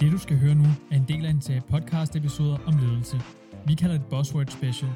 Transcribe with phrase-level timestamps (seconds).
[0.00, 3.20] Det du skal høre nu er en del af en serie podcast episoder om ledelse.
[3.66, 4.90] Vi kalder det Buzzword Special.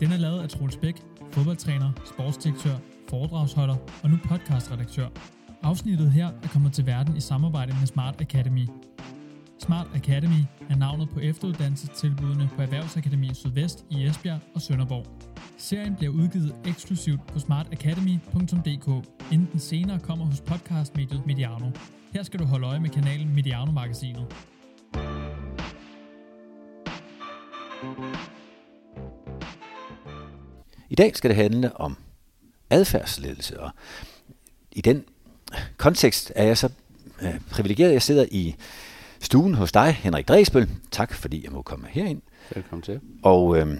[0.00, 1.02] Den er lavet af Troels Bæk,
[1.32, 2.76] fodboldtræner, sportsdirektør,
[3.08, 5.08] foredragsholder og nu podcastredaktør.
[5.62, 8.66] Afsnittet her er kommet til verden i samarbejde med Smart Academy.
[9.58, 15.06] Smart Academy er navnet på efteruddannelsestilbudene på Erhvervsakademi Sydvest i Esbjerg og Sønderborg.
[15.58, 21.70] Serien bliver udgivet eksklusivt på smartacademy.dk, inden den senere kommer hos podcastmediet Mediano.
[22.12, 24.36] Her skal du holde øje med kanalen Mediano-magasinet.
[30.88, 31.96] I dag skal det handle om
[32.70, 33.70] adfærdsledelse, og
[34.72, 35.04] i den
[35.76, 36.72] kontekst er jeg så
[37.22, 38.54] øh, privilegeret, at jeg sidder i
[39.20, 40.70] stuen hos dig, Henrik Dresbøl.
[40.90, 42.22] Tak, fordi jeg må komme herind.
[42.54, 43.00] Velkommen til.
[43.22, 43.78] Og øh,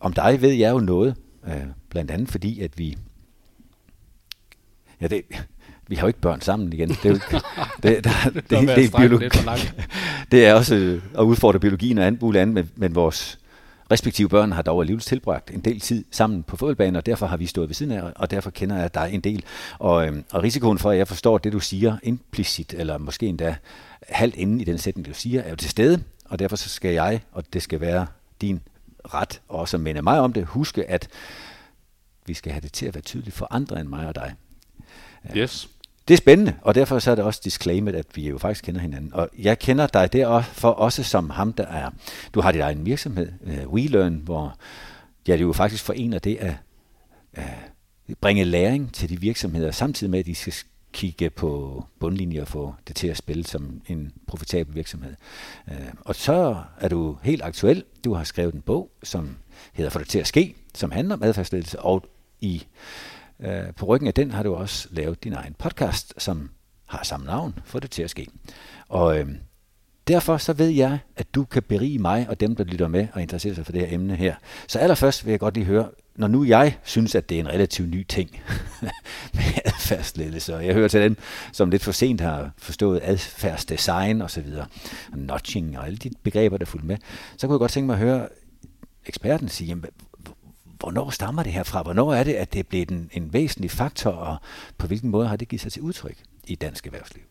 [0.00, 2.98] om dig ved jeg jo noget, øh, blandt andet fordi, at vi...
[5.00, 5.22] Ja, det,
[5.88, 6.88] vi har jo ikke børn sammen igen.
[6.88, 7.14] Det er, jo,
[7.82, 9.28] det, der, det, det, det, er biologi,
[10.32, 13.38] det er også øh, at udfordre biologien og andet andet, men, men vores
[13.90, 17.36] respektive børn har dog alligevel tilbragt en del tid sammen på fodboldbanen, og derfor har
[17.36, 19.44] vi stået ved siden af, og derfor kender jeg dig en del.
[19.78, 23.56] Og, øhm, og risikoen for, at jeg forstår det, du siger implicit, eller måske endda
[24.08, 26.92] halvt inden i den sætning, du siger, er jo til stede, og derfor så skal
[26.92, 28.06] jeg, og det skal være
[28.40, 28.60] din
[29.14, 31.08] ret, og også minde mig om det, huske, at
[32.26, 34.34] vi skal have det til at være tydeligt for andre end mig og dig.
[35.36, 35.68] Yes.
[36.08, 38.80] Det er spændende, og derfor så er det også disclaimet, at vi jo faktisk kender
[38.80, 39.14] hinanden.
[39.14, 41.90] Og jeg kender dig derfor også som ham, der er...
[42.34, 44.56] Du har din egen virksomhed, uh, WeLearn, hvor
[45.28, 46.54] ja, det jo faktisk forener det at
[47.38, 50.54] uh, bringe læring til de virksomheder, samtidig med, at de skal
[50.92, 55.14] kigge på bundlinjer og få det til at spille som en profitabel virksomhed.
[55.66, 57.84] Uh, og så er du helt aktuel.
[58.04, 59.36] Du har skrevet en bog, som
[59.72, 62.04] hedder For det til at ske, som handler om adfærdsledelse, og
[62.40, 62.64] i
[63.40, 66.50] Øh, på ryggen af den har du også lavet din egen podcast, som
[66.86, 68.26] har samme navn, for det til at ske.
[68.88, 69.28] Og øh,
[70.08, 73.22] derfor så ved jeg, at du kan berige mig og dem, der lytter med og
[73.22, 74.34] interesserer sig for det her emne her.
[74.68, 77.48] Så allerførst vil jeg godt lige høre, når nu jeg synes, at det er en
[77.48, 78.30] relativt ny ting
[79.34, 81.16] med adfærdsledelse, og jeg hører til den,
[81.52, 84.66] som lidt for sent har forstået adfærdsdesign og så videre,
[85.14, 86.96] notching og alle de begreber, der fulgte med,
[87.36, 88.28] så kunne jeg godt tænke mig at høre
[89.06, 89.84] eksperten sige, jamen,
[90.84, 91.82] hvornår stammer det her fra?
[91.82, 94.36] Hvornår er det, at det er blevet en, en væsentlig faktor, og
[94.78, 97.22] på hvilken måde har det givet sig til udtryk i dansk erhvervsliv?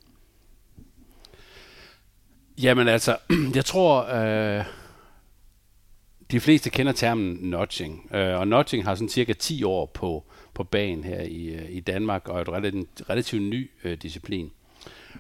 [2.62, 3.18] Jamen altså,
[3.56, 4.66] jeg tror, øh,
[6.32, 10.64] de fleste kender termen notching, øh, og notching har sådan cirka 10 år på, på
[10.64, 14.52] banen her i, øh, i Danmark, og er et relativt, relativt ny øh, disciplin.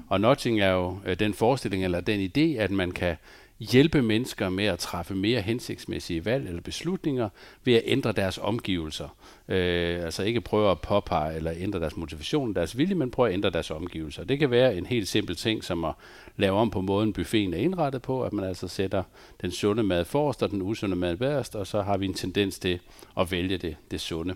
[0.09, 3.15] Og notching er jo øh, den forestilling, eller den idé, at man kan
[3.59, 7.29] hjælpe mennesker med at træffe mere hensigtsmæssige valg eller beslutninger
[7.63, 9.15] ved at ændre deres omgivelser.
[9.47, 13.33] Øh, altså ikke prøve at påpege eller ændre deres motivation, deres vilje, men prøve at
[13.33, 14.23] ændre deres omgivelser.
[14.23, 15.93] Det kan være en helt simpel ting som at
[16.37, 19.03] lave om på måden buffeten er indrettet på, at man altså sætter
[19.41, 22.59] den sunde mad forrest og den usunde mad bagerst, og så har vi en tendens
[22.59, 22.79] til
[23.17, 24.35] at vælge det, det sunde.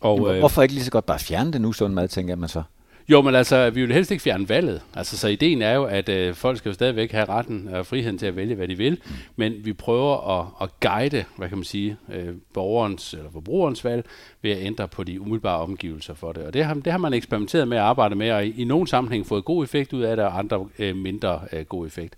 [0.00, 2.62] Og, øh, Hvorfor ikke lige så godt bare fjerne den usunde mad, tænker man så?
[3.08, 4.82] Jo, men altså, vi vil helst ikke fjerne valget.
[4.94, 8.18] Altså, så ideen er jo, at øh, folk skal jo stadigvæk have retten og friheden
[8.18, 8.92] til at vælge, hvad de vil.
[9.04, 9.12] Mm.
[9.36, 14.04] Men vi prøver at, at guide, hvad kan man sige, øh, borgerens eller forbrugerens valg
[14.42, 16.42] ved at ændre på de umiddelbare omgivelser for det.
[16.44, 18.88] Og det har, det har man eksperimenteret med at arbejde med, og i, i nogle
[18.88, 22.14] sammenhæng fået god effekt ud af det, og andre øh, mindre øh, god effekt.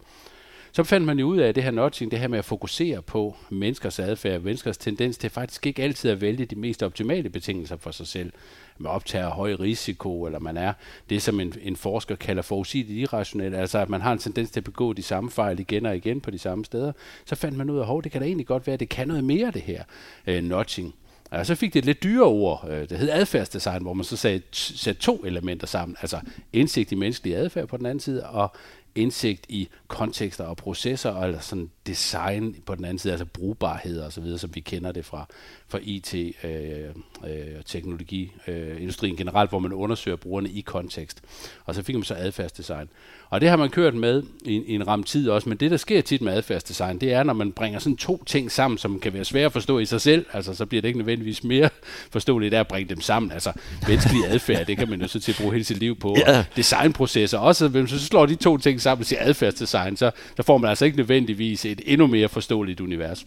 [0.72, 3.36] Så fandt man jo ud af det her nudging, det her med at fokusere på
[3.50, 7.90] menneskers adfærd, menneskers tendens til faktisk ikke altid at vælge de mest optimale betingelser for
[7.90, 8.32] sig selv.
[8.78, 10.72] Man optager høj risiko, eller man er
[11.10, 14.60] det, som en, en forsker kalder forudsigeligt irrationelt, altså at man har en tendens til
[14.60, 16.92] at begå de samme fejl igen og igen på de samme steder.
[17.24, 19.08] Så fandt man ud af, at det kan da egentlig godt være, at det kan
[19.08, 19.84] noget mere, det her
[20.26, 20.94] øh, notching.
[21.30, 24.16] Og så fik det et lidt dyre ord, øh, det hed adfærdsdesign, hvor man så
[24.16, 26.20] sagde, satte to elementer sammen, altså
[26.52, 28.56] indsigt i menneskelig adfærd på den anden side, og
[28.96, 34.00] indsigt i kontekster og processer, eller altså sådan design på den anden side, altså brugbarhed
[34.00, 35.26] og så videre, som vi kender det fra,
[35.68, 36.88] fra IT, øh,
[37.26, 41.22] øh, teknologi, øh, industrien generelt, hvor man undersøger brugerne i kontekst.
[41.64, 42.88] Og så fik man så adfærdsdesign.
[43.30, 45.76] Og det har man kørt med i, i en ram tid også, men det, der
[45.76, 49.12] sker tit med adfærdsdesign, det er, når man bringer sådan to ting sammen, som kan
[49.12, 51.68] være svære at forstå i sig selv, altså så bliver det ikke nødvendigvis mere
[52.12, 53.32] forståeligt af at bringe dem sammen.
[53.32, 53.52] Altså
[53.88, 56.16] menneskelig adfærd, det kan man jo så til at bruge hele sit liv på.
[56.26, 56.44] Ja.
[56.56, 60.70] Designprocesser også, hvis så slår de to ting sammen til adfærdsdesign, så der får man
[60.70, 63.26] altså ikke nødvendigvis et endnu mere forståeligt univers.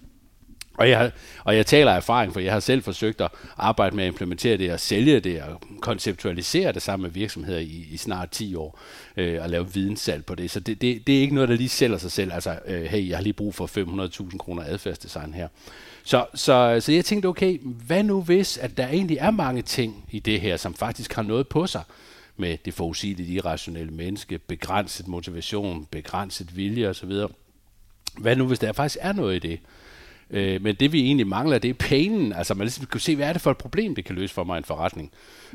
[0.79, 1.11] Og jeg,
[1.43, 4.57] og jeg taler af erfaring, for jeg har selv forsøgt at arbejde med at implementere
[4.57, 8.79] det og sælge det og konceptualisere det sammen med virksomheder i, i snart 10 år
[9.17, 10.51] øh, og lave videnssalg på det.
[10.51, 12.33] Så det, det, det er ikke noget, der lige sælger sig selv.
[12.33, 13.67] Altså, øh, hey, jeg har lige brug for
[14.31, 15.47] 500.000 kroner adfærdsdesign her.
[16.03, 20.05] Så, så, så jeg tænkte, okay, hvad nu hvis, at der egentlig er mange ting
[20.11, 21.81] i det her, som faktisk har noget på sig,
[22.37, 27.11] med det forudsigelige, irrationelle menneske, begrænset motivation, begrænset vilje osv.
[28.17, 29.59] Hvad nu, hvis der faktisk er noget i det?
[30.31, 32.33] Øh, men det vi egentlig mangler, det er painen.
[32.33, 34.43] Altså man ligesom kan se, hvad er det for et problem, det kan løse for
[34.43, 35.11] mig en forretning.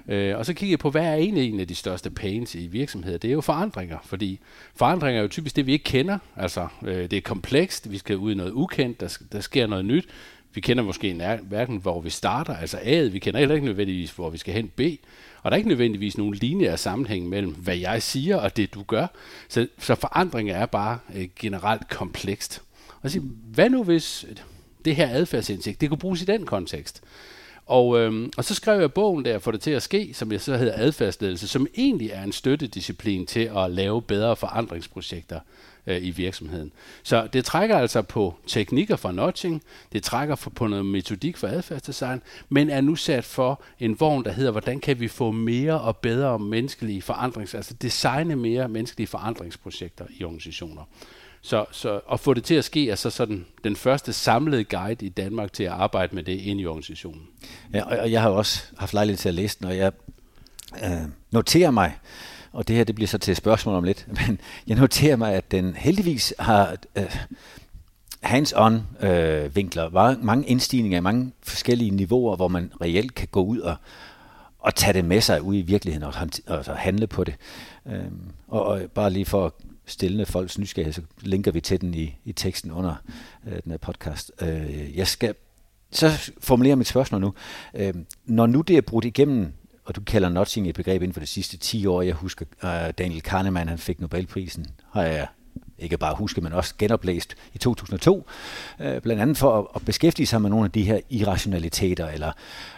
[0.08, 2.66] Øh, og så kigger jeg på, hvad er egentlig en af de største pains i
[2.66, 3.18] virksomheder?
[3.18, 4.40] Det er jo forandringer, fordi
[4.76, 6.18] forandringer er jo typisk det, vi ikke kender.
[6.36, 9.84] Altså øh, det er komplekst, vi skal ud i noget ukendt, der, der sker noget
[9.84, 10.08] nyt.
[10.54, 14.30] Vi kender måske hverken, hvor vi starter, altså A, vi kender heller ikke nødvendigvis, hvor
[14.30, 14.80] vi skal hen B.
[15.42, 18.82] Og der er ikke nødvendigvis nogen lineær sammenhæng mellem, hvad jeg siger og det, du
[18.82, 19.06] gør.
[19.48, 22.62] Så, så forandringer er bare øh, generelt komplekst.
[23.02, 23.20] Og så,
[23.54, 24.26] hvad nu hvis
[24.84, 27.02] det her adfærdsindsigt, det kunne bruges i den kontekst?
[27.66, 30.40] Og, øhm, og så skrev jeg bogen der, for det til at ske, som jeg
[30.40, 35.40] så hedder adfærdsledelse, som egentlig er en støttedisciplin til at lave bedre forandringsprojekter
[35.86, 36.72] øh, i virksomheden.
[37.02, 41.46] Så det trækker altså på teknikker for notching, det trækker for, på noget metodik for
[41.46, 45.80] adfærdsdesign, men er nu sat for en vogn, der hedder, hvordan kan vi få mere
[45.80, 50.82] og bedre menneskelige forandrings, altså designe mere menneskelige forandringsprojekter i organisationer.
[51.44, 55.06] Så, så at få det til at ske er så sådan den første samlede guide
[55.06, 57.22] i Danmark til at arbejde med det ind i organisationen.
[57.74, 59.92] Ja, og jeg har også haft lejlighed til at læse den, og jeg
[60.84, 60.90] øh,
[61.30, 61.98] noterer mig,
[62.52, 65.34] og det her det bliver så til et spørgsmål om lidt, men jeg noterer mig,
[65.34, 67.16] at den heldigvis har øh,
[68.20, 73.58] hands-on øh, vinkler, mange indstigninger i mange forskellige niveauer, hvor man reelt kan gå ud
[73.58, 73.76] og,
[74.58, 76.14] og tage det med sig ud i virkeligheden og,
[76.46, 77.34] og, og handle på det.
[77.86, 78.04] Øh,
[78.48, 79.52] og, og bare lige for at
[79.86, 82.94] stillende folks nysgerrighed, så linker vi til den i, i teksten under
[83.46, 84.32] øh, den her podcast.
[84.40, 85.34] Øh, jeg skal
[85.90, 87.34] så formulere mit spørgsmål nu.
[87.74, 87.94] Øh,
[88.24, 89.52] når nu det er brudt igennem
[89.84, 92.02] og du kalder notching et begreb inden for de sidste 10 år.
[92.02, 95.26] Jeg husker, øh, Daniel Kahneman han fik Nobelprisen, har jeg
[95.78, 98.26] ikke bare huske, men også genoplæst i 2002,
[98.80, 102.32] øh, blandt andet for at, at beskæftige sig med nogle af de her irrationaliteter, eller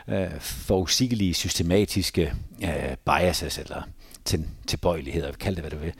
[0.09, 2.33] øh, forudsigelige systematiske
[2.63, 3.83] øh, biases, eller
[4.27, 5.93] til, tilbøjeligheder, kald det hvad du vil.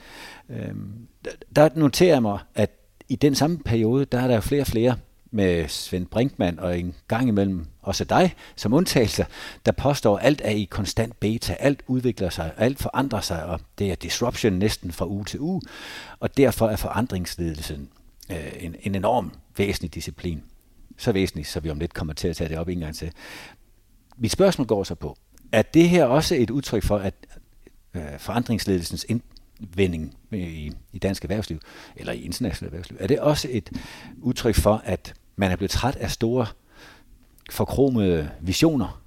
[0.49, 2.71] Øhm, der, der noterer jeg mig, at
[3.09, 4.95] i den samme periode, der er der flere og flere
[5.31, 9.25] med Svend Brinkmann og en gang imellem også dig som undtagelse,
[9.65, 13.59] der påstår, at alt er i konstant beta, alt udvikler sig, alt forandrer sig, og
[13.79, 15.61] det er disruption næsten fra uge til uge,
[16.19, 17.89] og derfor er forandringsledelsen
[18.31, 20.43] øh, en, en enorm væsentlig disciplin.
[20.97, 23.11] Så væsentlig, så vi om lidt kommer til at tage det op en gang til.
[24.17, 25.17] Mit spørgsmål går så på,
[25.51, 27.13] er det her også et udtryk for, at
[27.97, 31.59] øh, forandringsledelsens indvending øh, i, i dansk erhvervsliv,
[31.95, 33.69] eller i internationalt erhvervsliv, er det også et
[34.21, 36.47] udtryk for, at man er blevet træt af store
[37.51, 39.01] forkromede visioner,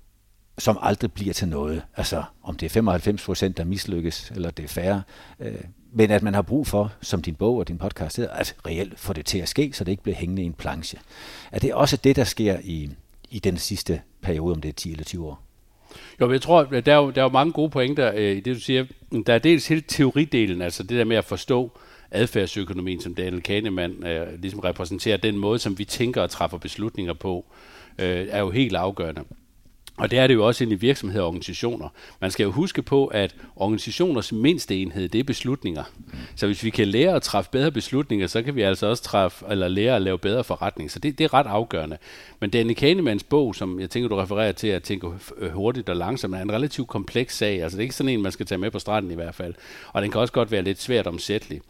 [0.58, 1.82] som aldrig bliver til noget.
[1.96, 5.02] Altså om det er 95 procent, der mislykkes, eller det er færre.
[5.40, 8.56] Øh, men at man har brug for, som din bog og din podcast hedder, at
[8.66, 10.98] reelt få det til at ske, så det ikke bliver hængende i en planche.
[11.52, 12.90] Er det også det, der sker i,
[13.30, 15.42] i den sidste periode, om det er 10 eller 20 år?
[16.20, 18.40] Jo, men jeg tror, der er jo, der er jo mange gode pointer øh, i
[18.40, 18.84] det, du siger.
[19.26, 21.78] Der er dels hele teoridelen, altså det der med at forstå
[22.10, 27.14] adfærdsøkonomien, som Daniel Kahneman øh, ligesom repræsenterer, den måde, som vi tænker og træffer beslutninger
[27.14, 27.44] på,
[27.98, 29.24] øh, er jo helt afgørende.
[30.00, 31.88] Og det er det jo også ind i virksomheder og organisationer.
[32.20, 35.84] Man skal jo huske på, at organisationers mindste enhed, det er beslutninger.
[36.36, 39.44] Så hvis vi kan lære at træffe bedre beslutninger, så kan vi altså også træffe,
[39.50, 40.90] eller lære at lave bedre forretning.
[40.90, 41.98] Så det, det er ret afgørende.
[42.40, 45.06] Men Danny Kahnemans bog, som jeg tænker, du refererer til at tænke
[45.38, 47.62] øh, hurtigt og langsomt, er en relativt kompleks sag.
[47.62, 49.54] Altså det er ikke sådan en, man skal tage med på stranden i hvert fald.
[49.92, 51.60] Og den kan også godt være lidt svært omsættelig.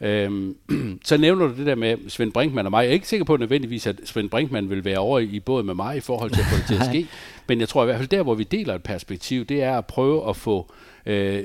[0.00, 0.56] Øhm,
[1.04, 2.82] så nævner du det der med Svend Brinkmann og mig.
[2.82, 5.74] Jeg er ikke sikker på nødvendigvis, at Svend Brinkmann vil være over i både med
[5.74, 7.06] mig i forhold til at få det til at ske.
[7.48, 9.86] Men jeg tror i hvert fald, der hvor vi deler et perspektiv, det er at
[9.86, 10.72] prøve at få
[11.06, 11.44] øh,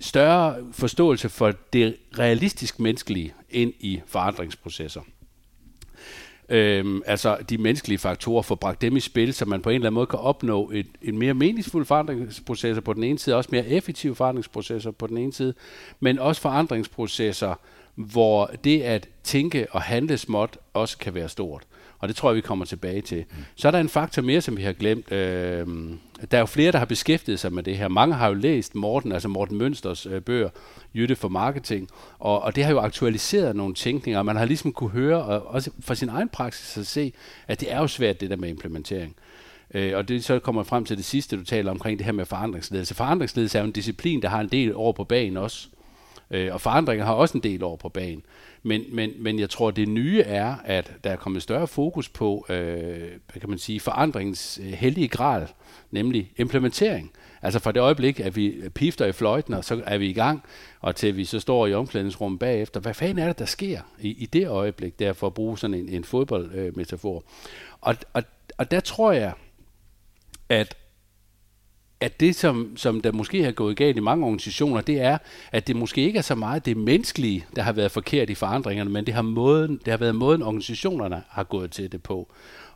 [0.00, 5.00] større forståelse for det realistisk menneskelige ind i forandringsprocesser.
[6.48, 9.86] Øhm, altså de menneskelige faktorer, for bragt dem i spil, så man på en eller
[9.86, 13.66] anden måde kan opnå et, en mere meningsfuld forandringsprocesser på den ene side, også mere
[13.66, 15.54] effektive forandringsprocesser på den ene side,
[16.00, 17.54] men også forandringsprocesser,
[17.94, 21.62] hvor det at tænke og handle småt også kan være stort.
[21.98, 23.24] Og det tror jeg, vi kommer tilbage til.
[23.30, 23.36] Mm.
[23.54, 25.12] Så er der en faktor mere, som vi har glemt.
[25.12, 25.66] Øh,
[26.30, 27.88] der er jo flere, der har beskæftiget sig med det her.
[27.88, 30.48] Mange har jo læst Morten, altså Morten Mønsters øh, bøger,
[30.94, 34.72] Jytte for Marketing, og, og det har jo aktualiseret nogle tænkninger, og man har ligesom
[34.72, 37.12] kunne høre, og også fra sin egen praksis at se,
[37.48, 39.16] at det er jo svært, det der med implementering.
[39.74, 42.24] Øh, og det så kommer frem til det sidste, du taler omkring det her med
[42.24, 42.94] forandringsledelse.
[42.94, 45.68] Forandringsledelse er jo en disciplin, der har en del over på banen også.
[45.68, 45.81] Øh,
[46.32, 48.22] Øh, og forandringer har også en del over på banen.
[48.62, 52.46] Men, men, men jeg tror, det nye er, at der er kommet større fokus på,
[52.48, 52.56] øh,
[53.32, 55.48] hvad kan man sige, forandringens heldige hellige gral,
[55.90, 57.10] nemlig implementering.
[57.42, 60.42] Altså fra det øjeblik, at vi pifter i fløjten, og så er vi i gang,
[60.80, 64.08] og til vi så står i omklædningsrummet bagefter, hvad fanden er det, der sker i,
[64.08, 67.16] i det øjeblik, der for at bruge sådan en, en fodboldmetafor.
[67.16, 67.22] Øh,
[67.80, 68.22] og, og,
[68.58, 69.32] og der tror jeg,
[70.48, 70.76] at
[72.02, 75.18] at det, som, som der måske har gået galt i mange organisationer, det er,
[75.52, 78.90] at det måske ikke er så meget det menneskelige, der har været forkert i forandringerne,
[78.90, 82.28] men det har, måden, det har været måden, organisationerne har gået til det på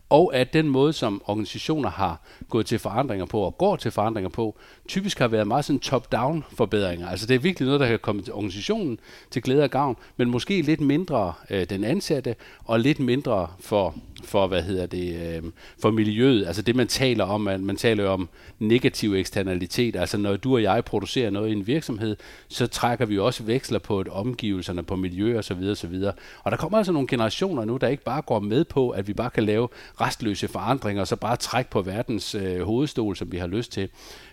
[0.08, 4.28] og at den måde, som organisationer har gået til forandringer på og går til forandringer
[4.28, 7.08] på, typisk har været meget sådan top-down forbedringer.
[7.08, 8.98] Altså det er virkelig noget, der kan komme til organisationen
[9.30, 13.94] til glæde og gavn, men måske lidt mindre øh, den ansatte og lidt mindre for
[14.26, 15.42] for, hvad hedder det, øh,
[15.82, 16.46] for miljøet.
[16.46, 18.28] Altså det, man taler om, man, man taler jo om
[18.58, 19.96] negativ eksternalitet.
[19.96, 22.16] Altså når du og jeg producerer noget i en virksomhed,
[22.48, 26.12] så trækker vi også veksler på et omgivelserne, på miljø og så videre, så videre.
[26.42, 29.12] Og der kommer altså nogle generationer nu, der ikke bare går med på, at vi
[29.12, 29.68] bare kan lave
[30.00, 33.88] restløse forandringer, og så bare trække på verdens øh, hovedstol, som vi har lyst til.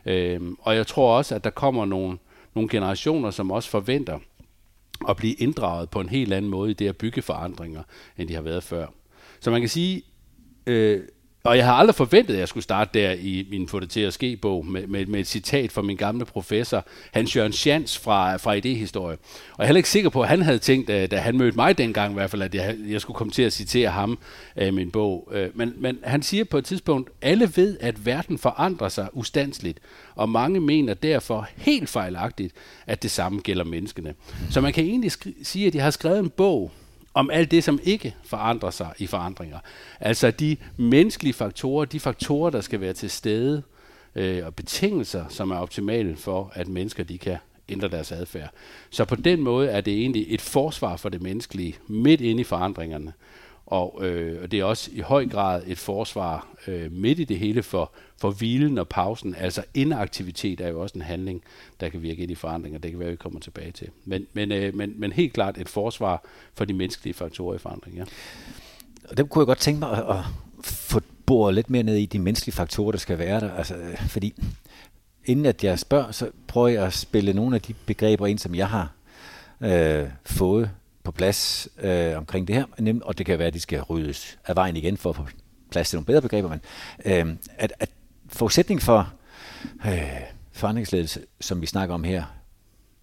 [0.05, 2.17] Øh, og jeg tror også, at der kommer nogle,
[2.55, 4.19] nogle generationer, som også forventer
[5.09, 7.83] at blive inddraget på en helt anden måde i det at bygge forandringer,
[8.17, 8.87] end de har været før.
[9.43, 10.01] Så man kan sige,
[10.67, 11.01] øh,
[11.43, 13.99] og jeg har aldrig forventet, at jeg skulle starte der i min Få det til
[13.99, 18.37] at ske-bog med, med, med et citat fra min gamle professor, Hans Jørgen Schans fra,
[18.37, 19.17] fra Idehistorie.
[19.17, 21.55] Og jeg er heller ikke sikker på, at han havde tænkt, at, da han mødte
[21.55, 24.19] mig dengang i hvert fald, at jeg, jeg skulle komme til at citere ham
[24.61, 25.31] i min bog.
[25.33, 29.79] Øh, men, men han siger på et tidspunkt, alle ved, at verden forandrer sig ustandsligt,
[30.15, 32.53] og mange mener derfor helt fejlagtigt,
[32.87, 34.13] at det samme gælder menneskene.
[34.49, 35.11] Så man kan egentlig
[35.43, 36.71] sige, at jeg har skrevet en bog,
[37.13, 39.59] om alt det, som ikke forandrer sig i forandringer.
[39.99, 43.63] Altså de menneskelige faktorer, de faktorer, der skal være til stede,
[44.15, 47.37] øh, og betingelser, som er optimale for, at mennesker de kan
[47.69, 48.49] ændre deres adfærd.
[48.89, 52.43] Så på den måde er det egentlig et forsvar for det menneskelige midt inde i
[52.43, 53.13] forandringerne.
[53.65, 57.39] Og, øh, og det er også i høj grad et forsvar øh, midt i det
[57.39, 59.35] hele for, for hvilen og pausen.
[59.35, 61.41] Altså inaktivitet er jo også en handling,
[61.79, 62.79] der kan virke ind i forandringer.
[62.79, 63.87] Det kan være, at vi kommer tilbage til.
[64.05, 67.97] Men, men, øh, men, men helt klart et forsvar for de menneskelige faktorer i forandring.
[67.97, 68.03] Ja.
[69.09, 70.23] Og dem kunne jeg godt tænke mig at, at
[70.63, 73.51] få boret lidt mere ned i de menneskelige faktorer, der skal være der.
[73.51, 74.33] Altså, øh, fordi
[75.25, 78.55] inden at jeg spørger, så prøver jeg at spille nogle af de begreber ind, som
[78.55, 78.91] jeg har
[79.61, 80.69] øh, fået
[81.03, 82.65] på plads øh, omkring det her,
[83.01, 85.27] og det kan være, at de skal ryddes af vejen igen for at få
[85.71, 86.61] plads til nogle bedre begreber, men
[87.05, 87.89] øh, at, at
[88.29, 89.13] forudsætning for
[89.87, 92.23] øh, forandringsledelse, som vi snakker om her,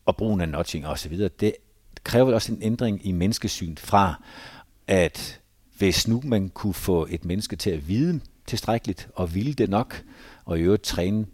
[0.05, 1.55] og brugen af notching osv., det
[2.05, 4.23] kræver også en ændring i menneskesyn fra,
[4.87, 5.41] at
[5.79, 10.03] hvis nu man kunne få et menneske til at vide tilstrækkeligt, og ville det nok,
[10.45, 11.27] og i øvrigt træne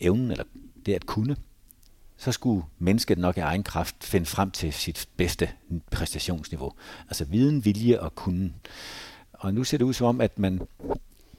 [0.00, 0.44] evnen, eller
[0.86, 1.36] det at kunne,
[2.22, 5.50] så skulle mennesket nok i egen kraft finde frem til sit bedste
[5.90, 6.72] præstationsniveau.
[7.08, 8.54] Altså viden, vilje og kunden.
[9.32, 10.60] Og nu ser det ud som om, at man...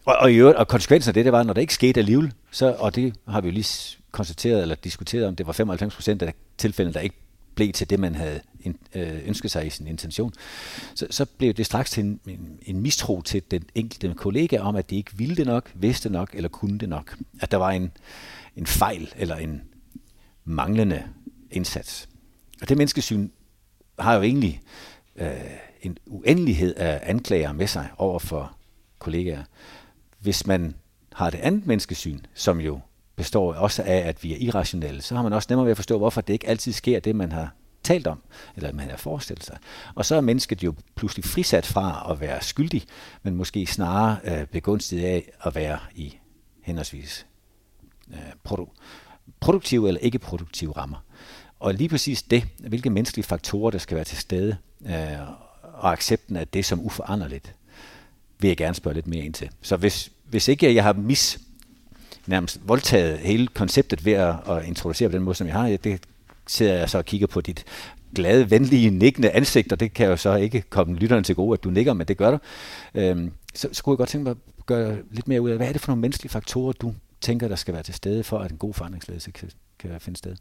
[0.06, 2.76] Og, og, øvrigt, og konsekvensen af det, det var, når det ikke skete alligevel, så,
[2.80, 6.34] og det har vi jo lige konstateret eller diskuteret om, det var 95 procent af
[6.58, 7.16] tilfældene, der ikke
[7.56, 8.40] blev til det, man havde
[8.96, 10.34] øh, ønsket sig i sin intention,
[10.96, 14.76] så, så blev det straks til en, en, en mistro til den enkelte kollega om,
[14.76, 17.18] at de ikke ville det nok, vidste nok eller kunne det nok.
[17.42, 17.92] At der var en,
[18.56, 19.62] en fejl eller en,
[20.46, 21.04] manglende
[21.52, 22.10] indsats.
[22.62, 23.30] Og det menneskesyn
[24.00, 24.62] har jo egentlig
[25.16, 25.32] øh,
[25.82, 28.58] en uendelighed af anklager med sig over for
[29.00, 29.44] kollegaer.
[30.20, 30.76] Hvis man
[31.14, 32.80] har det andet menneskesyn, som jo
[33.16, 35.98] består også af, at vi er irrationelle, så har man også nemmere ved at forstå,
[35.98, 38.22] hvorfor det ikke altid sker det, man har talt om,
[38.56, 39.58] eller man har forestillet sig.
[39.96, 42.84] Og så er mennesket jo pludselig frisat fra at være skyldig,
[43.24, 46.18] men måske snarere øh, begunstiget af at være i
[46.62, 47.26] henholdsvis
[48.14, 48.76] øh, produ-
[49.44, 50.98] produktive eller ikke produktive rammer.
[51.60, 54.94] Og lige præcis det, hvilke menneskelige faktorer, der skal være til stede, øh,
[55.74, 57.56] og accepten af det som uforanderligt,
[58.40, 59.50] vil jeg gerne spørge lidt mere ind til.
[59.62, 61.40] Så hvis, hvis ikke jeg har mis
[62.28, 66.02] nærmest voldtaget hele konceptet ved at, at introducere på den måde, som jeg har, det
[66.48, 67.66] sidder jeg så og kigger på dit
[68.16, 71.64] glade, venlige, nikkende ansigt, og det kan jo så ikke komme lytterne til gode, at
[71.64, 72.38] du nikker, men det gør du.
[72.96, 75.68] Øhm, så, så kunne jeg godt tænke mig at gøre lidt mere ud af, hvad
[75.68, 76.94] er det for nogle menneskelige faktorer, du
[77.24, 79.50] tænker, der skal være til stede, for at en god forandringsledelse kan,
[79.80, 80.36] kan finde sted?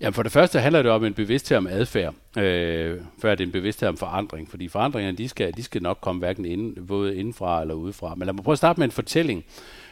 [0.00, 3.46] Jamen for det første handler det om en bevidsthed om adfærd, øh, før det er
[3.46, 4.50] en bevidsthed om forandring.
[4.50, 8.14] Fordi forandringerne, de skal, de skal nok komme hverken inden, både indenfra eller udefra.
[8.14, 9.44] Men lad mig prøve at starte med en fortælling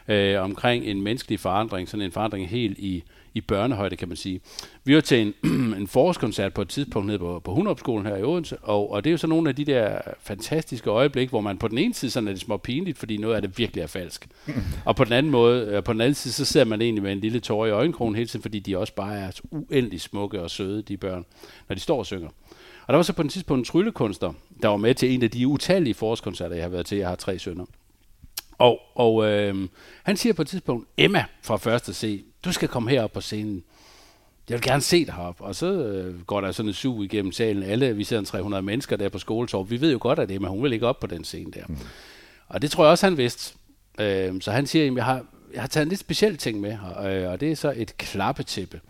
[0.08, 3.04] øh, omkring en menneskelig forandring, sådan en forandring helt i,
[3.38, 4.40] i børnehøjde, kan man sige.
[4.84, 5.34] Vi var til en,
[5.80, 9.10] en forårskoncert på et tidspunkt nede på, på Hundrupskolen her i Odense, og, og det
[9.10, 12.10] er jo så nogle af de der fantastiske øjeblikke, hvor man på den ene side
[12.10, 14.28] sådan er det små pinligt, fordi noget af det virkelig er falsk.
[14.84, 17.12] og på den anden måde, øh, på den anden side, så ser man egentlig med
[17.12, 20.50] en lille tår i øjenkrogen hele tiden, fordi de også bare er uendelig smukke og
[20.50, 21.24] søde, de børn,
[21.68, 22.28] når de står og synger.
[22.86, 25.30] Og der var så på den tidspunkt en tryllekunstner, der var med til en af
[25.30, 26.98] de utallige forårskoncerter, jeg har været til.
[26.98, 27.64] Jeg har tre sønner.
[28.58, 29.68] Og, og øh,
[30.02, 33.64] han siger på et tidspunkt, Emma fra første C, du skal komme herop på scenen.
[34.48, 35.44] Jeg vil gerne se dig heroppe.
[35.44, 37.62] Og så øh, går der sådan en sug igennem salen.
[37.62, 39.70] Alle, vi ser en 300 mennesker der på skoletorv.
[39.70, 41.64] Vi ved jo godt, at Emma, hun vil ikke op på den scene der.
[41.68, 41.78] Mm.
[42.48, 43.54] Og det tror jeg også, han vidste.
[44.00, 46.72] Øh, så han siger, at jeg har jeg har taget en lidt speciel ting med
[46.72, 48.80] her, øh, og det er så et klappetæppe.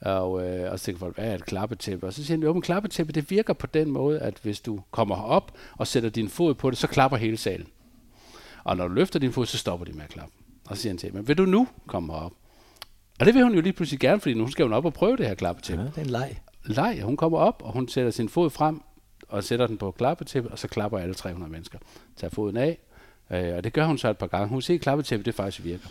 [0.00, 2.06] Og, øh, og så tænker folk, hvad er et klappetæppe?
[2.06, 5.22] Og så siger de, at klappetæppe, det virker på den måde, at hvis du kommer
[5.22, 7.66] op og sætter din fod på det, så klapper hele salen.
[8.64, 10.32] Og når du løfter din fod, så stopper de med at klappe.
[10.68, 12.32] Og så siger han til men vil du nu komme op?
[13.20, 15.16] Og det vil hun jo lige pludselig gerne, fordi nu skal hun op og prøve
[15.16, 15.82] det her klappetæppe.
[15.82, 16.40] Ja, det er en leg.
[16.64, 17.00] Leg.
[17.02, 18.80] Hun kommer op, og hun sætter sin fod frem,
[19.28, 21.78] og sætter den på klappetæppe, og så klapper alle 300 mennesker.
[22.16, 22.78] Tager foden af,
[23.30, 24.48] øh, og det gør hun så et par gange.
[24.48, 25.88] Hun ser klappetæppe, det faktisk virker.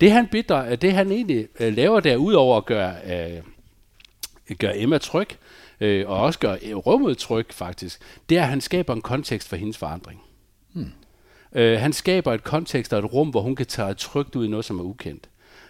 [0.00, 3.42] Det han, bidrager, det han egentlig øh, laver der, udover at gøre, øh,
[4.58, 5.28] gøre Emma tryg,
[5.80, 9.56] øh, og også gøre rummet tryg faktisk, det er, at han skaber en kontekst for
[9.56, 10.22] hendes forandring.
[10.72, 10.92] Hmm.
[11.52, 14.48] Øh, han skaber et kontekst og et rum, hvor hun kan tage trygt ud i
[14.48, 15.28] noget, som er ukendt.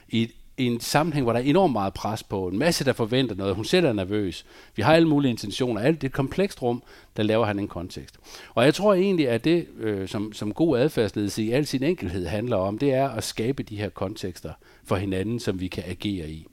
[0.09, 3.34] I, i en sammenhæng, hvor der er enormt meget pres på, en masse, der forventer
[3.34, 4.44] noget, hun selv er nervøs.
[4.76, 6.82] Vi har alle mulige intentioner, alt det er et komplekst rum,
[7.16, 8.16] der laver han en kontekst.
[8.54, 12.26] Og jeg tror egentlig, at det, øh, som, som god adfærdsledelse i al sin enkelhed
[12.26, 14.52] handler om, det er at skabe de her kontekster
[14.84, 16.46] for hinanden, som vi kan agere i.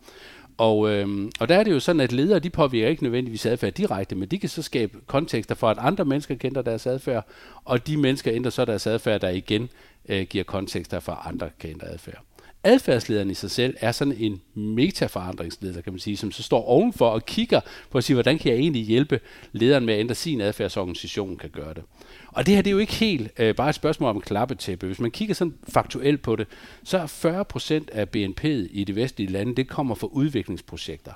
[0.57, 3.73] Og, øh, og der er det jo sådan, at ledere, de påvirker ikke nødvendigvis adfærd
[3.73, 7.27] direkte, men de kan så skabe kontekster for, at andre mennesker kender deres adfærd,
[7.65, 9.69] og de mennesker ændrer så deres adfærd, der igen
[10.09, 12.34] øh, giver kontekster for, at andre kan ændre adfærd
[12.65, 17.09] adfærdslederen i sig selv er sådan en metaforandringsleder, kan man sige, som så står ovenfor
[17.09, 19.19] og kigger på at sige, hvordan kan jeg egentlig hjælpe
[19.51, 21.83] lederen med at ændre sin adfærd, så organisationen kan gøre det.
[22.27, 24.85] Og det her det er jo ikke helt øh, bare et spørgsmål om klappetæppe.
[24.87, 26.47] Hvis man kigger sådan faktuelt på det,
[26.83, 31.11] så er 40 procent af BNP'et i de vestlige lande, det kommer fra udviklingsprojekter,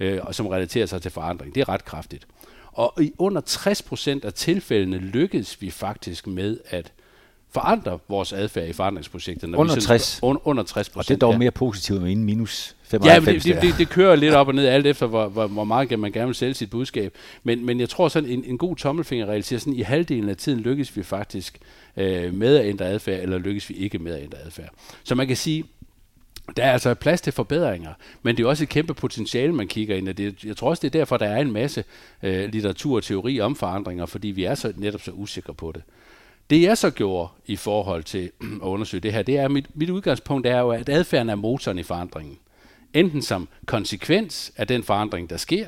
[0.00, 1.54] øh, som relaterer sig til forandring.
[1.54, 2.26] Det er ret kraftigt.
[2.72, 6.92] Og i under 60 procent af tilfældene lykkedes vi faktisk med at
[7.52, 9.56] forandre vores adfærd i forandringsprojekterne.
[9.56, 10.20] Under 60?
[10.22, 11.38] Un, under 60 procent, Og det er dog ja.
[11.38, 13.46] mere positivt end minus 95.
[13.46, 15.64] Ja, det, det, det, det kører lidt op og ned, alt efter hvor, hvor, hvor
[15.64, 17.14] meget man gerne vil sælge sit budskab.
[17.44, 20.60] Men, men jeg tror sådan, en, en god tommelfingerregel siger sådan, i halvdelen af tiden
[20.60, 21.58] lykkes vi faktisk
[21.96, 24.68] øh, med at ændre adfærd, eller lykkes vi ikke med at ændre adfærd.
[25.04, 25.64] Så man kan sige,
[26.56, 29.96] der er altså plads til forbedringer, men det er også et kæmpe potentiale, man kigger
[29.96, 30.12] ind i.
[30.12, 31.84] Det, jeg tror også, det er derfor, der er en masse
[32.22, 35.82] øh, litteratur og teori om forandringer, fordi vi er så netop så usikre på det.
[36.50, 38.30] Det jeg så gjorde i forhold til
[38.62, 41.78] at undersøge det her, det er, mit, mit udgangspunkt er jo, at adfærden er motoren
[41.78, 42.38] i forandringen.
[42.94, 45.66] Enten som konsekvens af den forandring, der sker,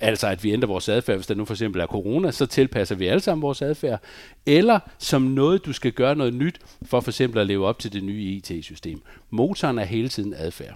[0.00, 2.94] altså at vi ændrer vores adfærd, hvis der nu for eksempel er corona, så tilpasser
[2.94, 4.02] vi alle sammen vores adfærd,
[4.46, 7.92] eller som noget, du skal gøre noget nyt, for for eksempel at leve op til
[7.92, 9.02] det nye IT-system.
[9.30, 10.74] Motoren er hele tiden adfærd.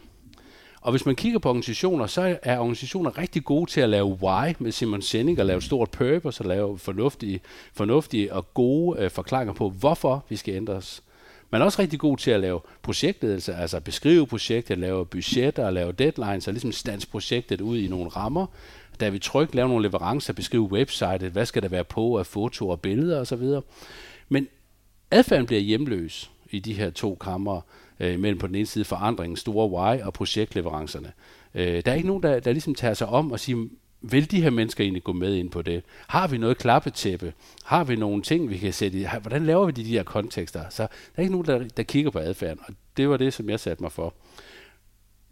[0.83, 4.55] Og hvis man kigger på organisationer, så er organisationer rigtig gode til at lave why
[4.59, 7.41] med Simon Sinek, og lave et stort purpose, og lave fornuftige,
[7.75, 11.03] fornuftige og gode øh, forklaringer på, hvorfor vi skal ændre os.
[11.51, 15.93] Man er også rigtig god til at lave projektledelse, altså beskrive projektet, lave budgetter, lave
[15.93, 18.47] deadlines, og ligesom stands projektet ud i nogle rammer.
[19.01, 22.71] Da vi tryk, lave nogle leverancer, beskrive websitet, hvad skal der være på af fotoer
[22.71, 23.51] og billeder osv.
[24.29, 24.49] Men
[25.11, 27.61] adfærden bliver hjemløs i de her to kammer
[28.01, 31.13] øh, mellem på den ene side forandringen, store why og projektleverancerne.
[31.55, 33.67] Øh, der er ikke nogen, der, der ligesom tager sig om og siger,
[34.03, 35.83] vil de her mennesker egentlig gå med ind på det?
[36.07, 37.33] Har vi noget klappetæppe?
[37.65, 39.07] Har vi nogle ting, vi kan sætte i?
[39.23, 40.65] Hvordan laver vi de, de her kontekster?
[40.71, 43.51] Så der er ikke nogen, der, der kigger på adfærden, og det var det, som
[43.51, 44.15] jeg satte mig for.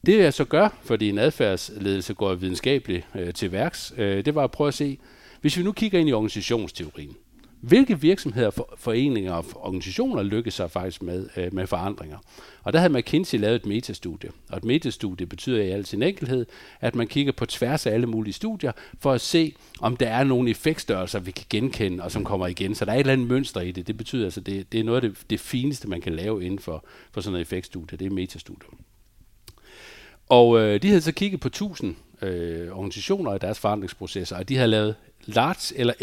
[0.06, 4.44] Det jeg så gør, fordi en adfærdsledelse går videnskabeligt øh, til værks, øh, det var
[4.44, 4.98] at prøve at se,
[5.40, 7.16] hvis vi nu kigger ind i organisationsteorien,
[7.60, 12.18] hvilke virksomheder, foreninger og organisationer lykkes sig faktisk med, øh, med forandringer.
[12.62, 14.30] Og der havde McKinsey lavet et metastudie.
[14.48, 16.46] Og et metastudie betyder i al sin enkelhed,
[16.80, 20.24] at man kigger på tværs af alle mulige studier, for at se, om der er
[20.24, 22.74] nogle effektstørrelser, vi kan genkende, og som kommer igen.
[22.74, 23.86] Så der er et eller andet mønster i det.
[23.86, 26.58] Det betyder altså, det, det er noget af det, det fineste, man kan lave inden
[26.58, 27.98] for, for sådan et effektstudie.
[27.98, 28.70] Det er metastudier.
[30.30, 34.56] Og øh, de havde så kigget på 1000 øh, organisationer i deres forandringsprocesser, og de
[34.56, 34.94] havde lavet
[35.26, 35.94] large eller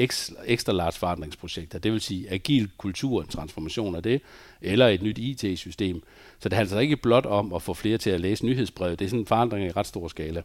[0.45, 4.21] ekstra large forandringsprojekter, det vil sige agil kultur, transformation af det,
[4.61, 6.03] eller et nyt IT-system.
[6.39, 9.05] Så det handler altså ikke blot om at få flere til at læse nyhedsbrevet, det
[9.05, 10.41] er sådan en forandring i ret stor skala.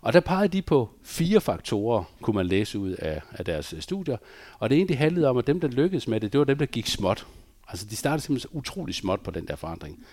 [0.00, 3.80] Og der pegede de på fire faktorer, kunne man læse ud af, af deres øh,
[3.80, 4.16] studier,
[4.58, 6.66] og det egentlig handlede om, at dem, der lykkedes med det, det var dem, der
[6.66, 7.26] gik småt.
[7.68, 10.04] Altså de startede simpelthen utrolig småt på den der forandring.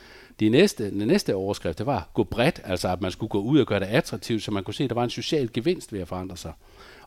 [0.41, 3.59] De næste, den næste overskrift, det var gå bredt, altså at man skulle gå ud
[3.59, 5.99] og gøre det attraktivt, så man kunne se, at der var en social gevinst ved
[5.99, 6.53] at forandre sig.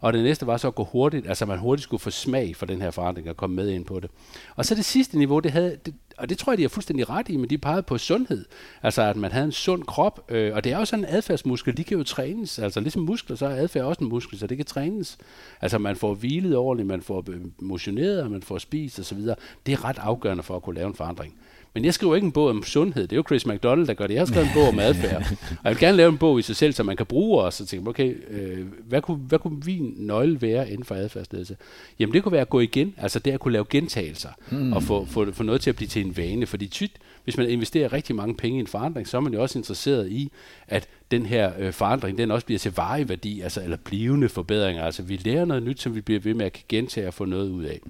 [0.01, 2.67] Og det næste var så at gå hurtigt, altså man hurtigt skulle få smag for
[2.67, 4.11] den her forandring og komme med ind på det.
[4.57, 7.11] Og så det sidste niveau, det havde, det, og det tror jeg, de er fuldstændig
[7.11, 8.45] ret i, men de pegede på sundhed.
[8.83, 11.77] Altså at man havde en sund krop, øh, og det er jo sådan en adfærdsmuskel,
[11.77, 12.59] de kan jo trænes.
[12.59, 15.19] Altså ligesom muskler, så er adfærd også en muskel, så det kan trænes.
[15.61, 19.19] Altså man får hvilet ordentligt, man får øh, motioneret, man får spist osv.
[19.67, 21.35] Det er ret afgørende for at kunne lave en forandring.
[21.75, 23.03] Men jeg skriver ikke en bog om sundhed.
[23.03, 24.15] Det er jo Chris McDonald, der gør det.
[24.15, 25.23] Jeg har skrevet en bog om adfærd.
[25.51, 27.53] Og jeg vil gerne lave en bog i sig selv, som man kan bruge og
[27.53, 31.57] så tænke, okay, øh, hvad, kunne, hvad kunne min nøgle være inden for adfærdsledelse?
[31.99, 34.73] Jamen det kunne være at gå igen, altså det at kunne lave gentagelser, mm.
[34.73, 36.47] og få, få, få noget til at blive til en vane.
[36.47, 36.91] Fordi tyt,
[37.25, 40.11] hvis man investerer rigtig mange penge i en forandring, så er man jo også interesseret
[40.11, 40.33] i,
[40.69, 44.85] at den her øh, forandring, den også bliver til varig værdi, altså, eller blivende forbedringer.
[44.85, 47.51] Altså vi lærer noget nyt, som vi bliver ved med at gentage og få noget
[47.51, 47.81] ud af.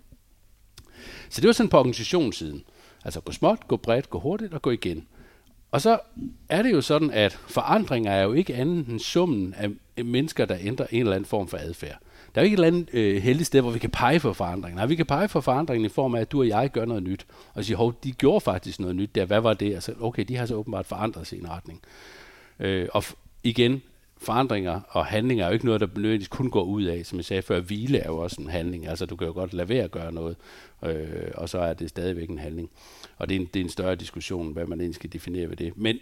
[1.28, 2.62] Så det var sådan på organisationssiden.
[3.04, 5.06] Altså gå småt, gå bredt, gå hurtigt og gå igen.
[5.70, 5.98] Og så
[6.48, 9.70] er det jo sådan, at forandringer er jo ikke andet end summen af
[10.04, 11.98] mennesker, der ændrer en eller anden form for adfærd.
[12.34, 14.32] Der er jo ikke et eller andet øh, heldigt sted, hvor vi kan pege for
[14.32, 14.76] forandringen.
[14.76, 17.02] Nej, vi kan pege for forandringen i form af, at du og jeg gør noget
[17.02, 17.26] nyt.
[17.54, 19.24] Og sige, hov, de gjorde faktisk noget nyt der.
[19.24, 19.74] Hvad var det?
[19.74, 21.80] Altså, okay, de har så åbenbart forandret sig i en retning.
[22.60, 23.82] Øh, og f- igen,
[24.24, 27.06] forandringer og handlinger er jo ikke noget, der nødvendigvis kun går ud af.
[27.06, 28.87] Som jeg sagde før, hvile er jo også en handling.
[28.87, 30.37] Altså, du kan jo godt lade være at gøre noget,
[30.84, 32.70] øh, og så er det stadigvæk en handling.
[33.18, 35.56] Og det er en, det er en større diskussion, hvad man egentlig skal definere ved
[35.56, 35.72] det.
[35.76, 35.98] Men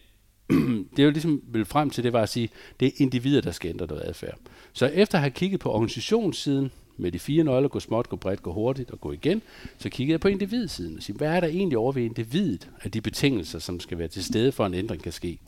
[0.91, 2.49] det er jo ligesom vil frem til, det var at sige,
[2.81, 4.39] det er individer, der skal ændre noget adfærd.
[4.73, 8.43] Så efter at have kigget på organisationssiden, med de fire nøgler, gå småt, gå bredt,
[8.43, 9.43] gå hurtigt og gå igen,
[9.79, 12.91] så kiggede jeg på individsiden og sige, hvad er der egentlig over ved individet af
[12.91, 15.39] de betingelser, som skal være til stede for en ændring kan ske.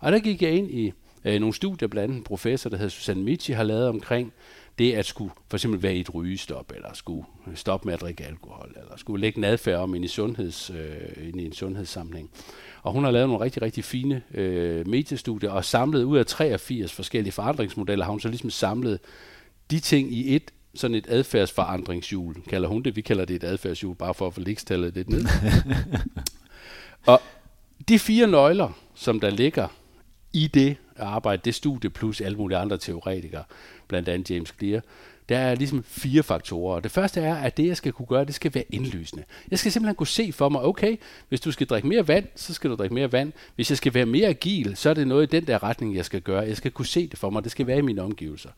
[0.00, 0.92] Og der gik jeg ind i
[1.24, 4.32] øh, nogle studier, blandt andet en professor, der hedder Susanne Michi, har lavet omkring
[4.78, 8.24] det at skulle for eksempel være i et rygestop, eller skulle stoppe med at drikke
[8.24, 12.30] alkohol, eller skulle lægge en adfærd om ind i, sundheds, øh, ind i en sundhedssamling.
[12.82, 16.92] Og hun har lavet nogle rigtig, rigtig fine øh, mediestudier, og samlet ud af 83
[16.92, 18.98] forskellige forandringsmodeller, har hun så ligesom samlet
[19.70, 22.96] de ting i et sådan et adfærdsforandringshjul, kalder hun det.
[22.96, 25.24] Vi kalder det et adfærdshjul, bare for at få ligestallet lidt ned.
[27.06, 27.20] og
[27.88, 29.68] de fire nøgler, som der ligger
[30.34, 33.44] i det arbejde, det studie, plus alle mulige andre teoretikere,
[33.88, 34.80] blandt andet James Clear,
[35.28, 36.80] der er ligesom fire faktorer.
[36.80, 39.24] Det første er, at det, jeg skal kunne gøre, det skal være indlysende.
[39.50, 40.96] Jeg skal simpelthen kunne se for mig, okay,
[41.28, 43.32] hvis du skal drikke mere vand, så skal du drikke mere vand.
[43.54, 46.04] Hvis jeg skal være mere agil, så er det noget i den der retning, jeg
[46.04, 46.40] skal gøre.
[46.40, 47.44] Jeg skal kunne se det for mig.
[47.44, 48.50] Det skal være i mine omgivelser.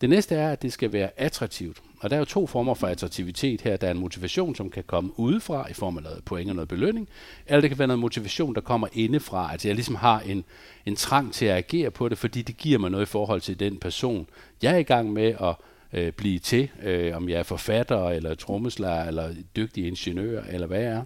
[0.00, 1.82] Det næste er, at det skal være attraktivt.
[2.00, 3.76] Og der er jo to former for attraktivitet her.
[3.76, 6.68] Der er en motivation, som kan komme udefra i form af noget point og noget
[6.68, 7.08] belønning.
[7.46, 9.52] Eller det kan være noget motivation, der kommer indefra.
[9.52, 10.44] Altså jeg ligesom har en,
[10.86, 13.60] en trang til at agere på det, fordi det giver mig noget i forhold til
[13.60, 14.26] den person,
[14.62, 15.54] jeg er i gang med at
[15.92, 20.80] øh, blive til, øh, om jeg er forfatter, eller trommeslager, eller dygtig ingeniør, eller hvad
[20.80, 21.02] jeg er.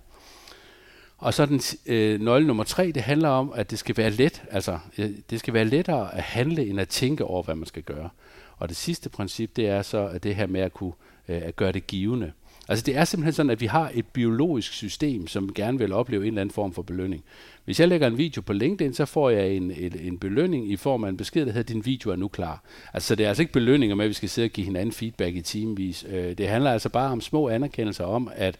[1.18, 4.42] Og så den øh, nøgle nummer tre, det handler om, at det skal være let,
[4.51, 7.83] altså øh, det skal være lettere at handle, end at tænke over, hvad man skal
[7.83, 8.09] gøre.
[8.57, 10.92] Og det sidste princip, det er så at det her med at kunne
[11.29, 12.33] øh, at gøre det givende.
[12.68, 16.22] Altså det er simpelthen sådan, at vi har et biologisk system, som gerne vil opleve
[16.22, 17.25] en eller anden form for belønning.
[17.66, 20.76] Hvis jeg lægger en video på LinkedIn, så får jeg en, en, en belønning i
[20.76, 22.62] form af en besked, der hedder, din video er nu klar.
[22.92, 25.37] Altså det er altså ikke belønninger med, at vi skal sidde og give hinanden feedback
[25.37, 26.07] i timevis.
[26.09, 28.59] Øh, det handler altså bare om små anerkendelser om, at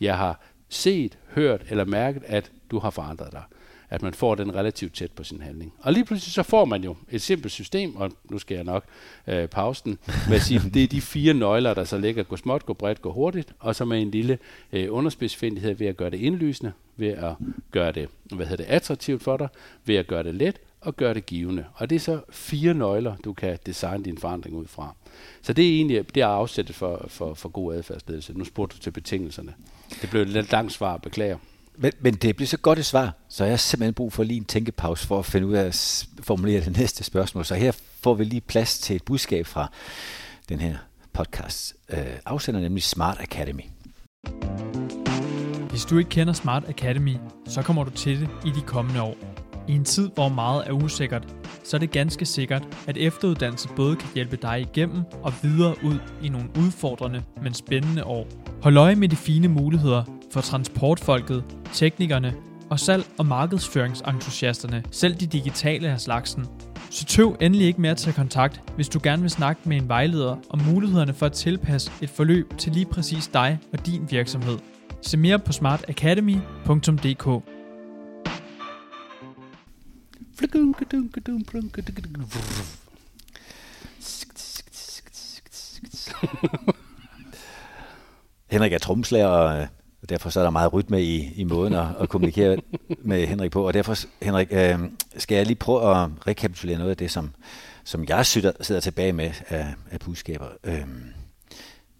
[0.00, 3.42] jeg har set, hørt eller mærket, at du har forandret dig
[3.90, 5.72] at man får den relativt tæt på sin handling.
[5.78, 8.84] Og lige pludselig så får man jo et simpelt system, og nu skal jeg nok
[9.26, 9.98] øh, pause den,
[10.28, 13.02] med at sige, det er de fire nøgler, der så ligger, gå småt, gå bredt,
[13.02, 14.38] gå hurtigt, og så med en lille
[14.72, 17.34] øh, underspidsfindighed ved at gøre det indlysende, ved at
[17.70, 19.48] gøre det, hvad hedder det, attraktivt for dig,
[19.84, 21.64] ved at gøre det let, og gøre det givende.
[21.74, 24.94] Og det er så fire nøgler, du kan designe din forandring ud fra.
[25.42, 28.38] Så det er egentlig det er afsættet for, for, for god adfærdsledelse.
[28.38, 29.54] Nu spurgte du til betingelserne.
[30.02, 31.38] Det blev et lidt langt svar, beklager.
[31.78, 34.36] Men, men det bliver så godt et svar, så jeg har simpelthen brug for lige
[34.36, 37.44] en tænkepause for at finde ud af at formulere det næste spørgsmål.
[37.44, 39.70] Så her får vi lige plads til et budskab fra
[40.48, 40.76] den her
[41.12, 41.74] podcast.
[41.88, 43.62] Øh, afsender nemlig Smart Academy.
[45.70, 49.16] Hvis du ikke kender Smart Academy, så kommer du til det i de kommende år.
[49.68, 53.96] I en tid, hvor meget er usikkert, så er det ganske sikkert, at efteruddannelse både
[53.96, 58.26] kan hjælpe dig igennem og videre ud i nogle udfordrende, men spændende år.
[58.62, 62.34] Hold øje med de fine muligheder for transportfolket, teknikerne
[62.70, 66.46] og salg- og markedsføringsentusiasterne, selv de digitale af slagsen.
[66.90, 69.88] Så tøv endelig ikke med at tage kontakt, hvis du gerne vil snakke med en
[69.88, 74.58] vejleder om mulighederne for at tilpasse et forløb til lige præcis dig og din virksomhed.
[75.02, 77.44] Se mere på smartacademy.dk
[88.50, 89.66] Henrik er trommeslager, øh,
[90.10, 92.56] derfor så er der meget rytme i, i måden at, at kommunikere
[92.98, 93.66] med Henrik på.
[93.66, 94.78] Og derfor, Henrik, øh,
[95.16, 97.30] skal jeg lige prøve at rekapitulere noget af det, som,
[97.84, 100.46] som jeg sidder, sidder tilbage med af, af budskaber.
[100.64, 100.84] Øh,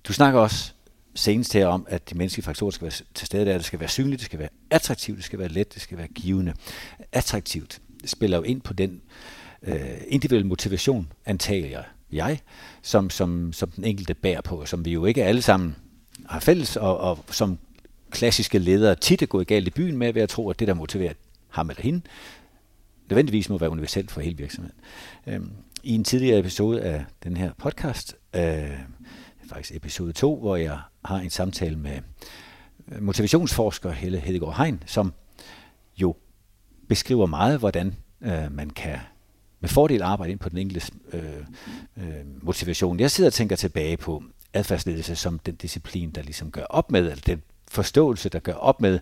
[0.05, 0.73] du snakker også
[1.15, 3.53] senest her om, at de menneskelige faktorer skal være til stede der.
[3.53, 6.09] Det skal være synligt, det skal være attraktivt, det skal være let, det skal være
[6.09, 6.53] givende.
[7.13, 9.01] Attraktivt spiller jo ind på den
[9.63, 9.77] øh,
[10.09, 12.39] individuelle motivation, antager jeg,
[12.83, 15.77] som, som, som den enkelte bærer på, som vi jo ikke alle sammen
[16.27, 17.59] har fælles, og, og som
[18.11, 20.75] klassiske ledere tit er gået galt i byen med ved at tro, at det, der
[20.75, 21.13] motiverer
[21.49, 22.01] ham eller hende,
[23.11, 24.81] nødvendigvis må være universelt for hele virksomheden.
[25.27, 25.51] Øhm,
[25.83, 28.71] I en tidligere episode af den her podcast, øh,
[29.49, 31.99] faktisk episode 2, hvor jeg har en samtale med
[33.01, 35.13] motivationsforsker Helle Hedegaard Hein, som
[35.97, 36.17] jo
[36.89, 38.99] beskriver meget, hvordan øh, man kan
[39.61, 41.23] med fordel arbejde ind på den enkelte øh,
[41.97, 43.01] øh, motivation.
[43.01, 47.01] Jeg sidder og tænker tilbage på adfærdsledelse som den disciplin, der ligesom gør op med,
[47.01, 48.99] eller den forståelse, der gør op med,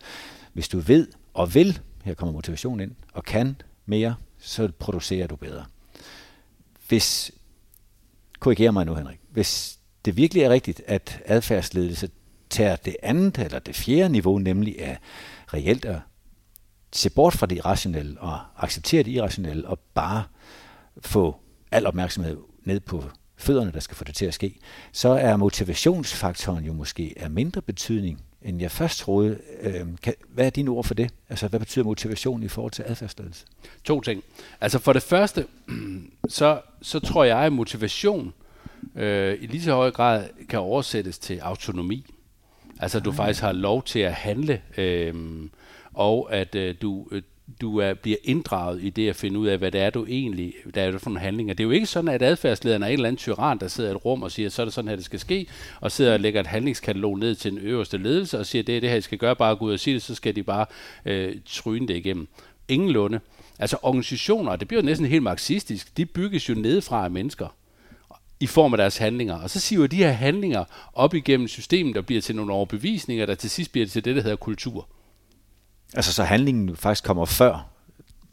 [0.53, 5.37] hvis du ved og vil, her kommer motivation ind, og kan mere, så producerer du
[5.37, 5.65] bedre.
[6.89, 7.33] Hvis,
[8.39, 12.11] korrigerer mig nu Henrik, hvis det virkelig er rigtigt, at adfærdsledelse
[12.51, 14.97] tager det andet eller det fjerde niveau, nemlig er
[15.55, 15.99] reelt at
[16.93, 20.25] se bort fra det irrationelle og acceptere det irrationelle og bare
[21.01, 21.37] få
[21.71, 23.05] al opmærksomhed ned på
[23.37, 24.59] fødderne, der skal få det til at ske,
[24.93, 29.39] så er motivationsfaktoren jo måske af mindre betydning, end jeg først troede.
[29.61, 31.11] Øh, kan, hvad er dine ord for det?
[31.29, 33.47] Altså, hvad betyder motivation i forhold til adfærdsledelse?
[33.85, 34.25] To ting.
[34.61, 35.47] Altså, for det første,
[36.29, 38.35] så, så tror jeg, at motivation
[38.95, 42.07] øh, i lige så høj grad kan oversættes til autonomi.
[42.81, 43.17] Altså, du ah.
[43.17, 45.15] faktisk har lov til at handle, øh,
[45.95, 47.23] og at øh, du, øh,
[47.61, 50.55] du er, bliver inddraget i det at finde ud af, hvad det er, du egentlig,
[50.75, 51.55] der er for nogle handlinger.
[51.55, 53.93] Det er jo ikke sådan, at adfærdslederen er en eller anden tyran, der sidder i
[53.93, 55.47] et rum og siger, så er det sådan her, det skal ske,
[55.81, 58.81] og sidder og lægger et handlingskatalog ned til den øverste ledelse og siger, det er
[58.81, 60.67] det her, I skal gøre, bare gå ud og sige det, så skal de bare
[61.05, 62.29] øh, tryne det igennem.
[62.69, 63.21] Ingen lunde.
[63.59, 67.55] Altså organisationer, det bliver jo næsten helt marxistisk, de bygges jo nedefra af mennesker
[68.41, 69.35] i form af deres handlinger.
[69.35, 73.35] Og så siver de her handlinger op igennem systemet, der bliver til nogle overbevisninger, der
[73.35, 74.89] til sidst bliver til det, der hedder kultur.
[75.95, 77.69] Altså så handlingen faktisk kommer før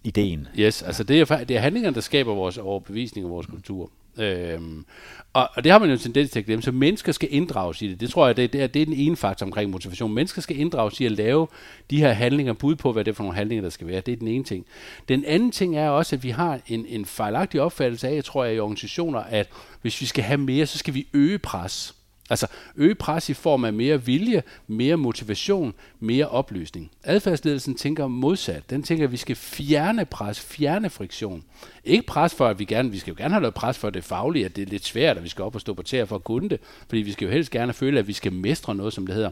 [0.03, 0.47] ideen.
[0.59, 3.91] Yes, altså det er, det er handlingerne, der skaber vores overbevisning og vores kultur.
[4.17, 4.85] Øhm,
[5.33, 7.81] og, og det har man jo en tendens til at glemme, så mennesker skal inddrages
[7.81, 7.99] i det.
[7.99, 10.13] Det tror jeg, det, det, er, det er den ene faktor omkring motivation.
[10.13, 11.47] Mennesker skal inddrages i at lave
[11.89, 14.01] de her handlinger, bud på, hvad det er for nogle handlinger, der skal være.
[14.01, 14.65] Det er den ene ting.
[15.09, 18.43] Den anden ting er også, at vi har en, en fejlagtig opfattelse af, jeg tror
[18.43, 19.49] jeg, i organisationer, at
[19.81, 21.95] hvis vi skal have mere, så skal vi øge pres.
[22.29, 26.91] Altså øge pres i form af mere vilje, mere motivation, mere oplysning.
[27.03, 28.69] Adfærdsledelsen tænker modsat.
[28.69, 31.43] Den tænker, at vi skal fjerne pres, fjerne friktion.
[31.83, 34.03] Ikke pres for, at vi gerne, vi skal jo gerne have noget pres for det
[34.03, 36.15] faglige, at det er lidt svært, at vi skal op og stå på tæer for
[36.15, 38.93] at kunne det, fordi vi skal jo helst gerne føle, at vi skal mestre noget,
[38.93, 39.31] som det hedder.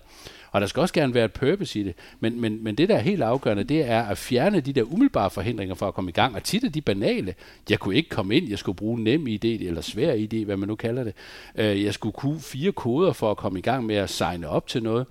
[0.53, 1.93] Og der skal også gerne være et purpose i det.
[2.19, 5.29] Men, men, men det, der er helt afgørende, det er at fjerne de der umiddelbare
[5.29, 6.35] forhindringer for at komme i gang.
[6.35, 7.35] Og tit er de banale.
[7.69, 10.67] Jeg kunne ikke komme ind, jeg skulle bruge nem idé, eller svær idé, hvad man
[10.67, 11.13] nu kalder det.
[11.55, 14.67] Øh, jeg skulle kunne fire koder for at komme i gang med at signe op
[14.67, 15.05] til noget.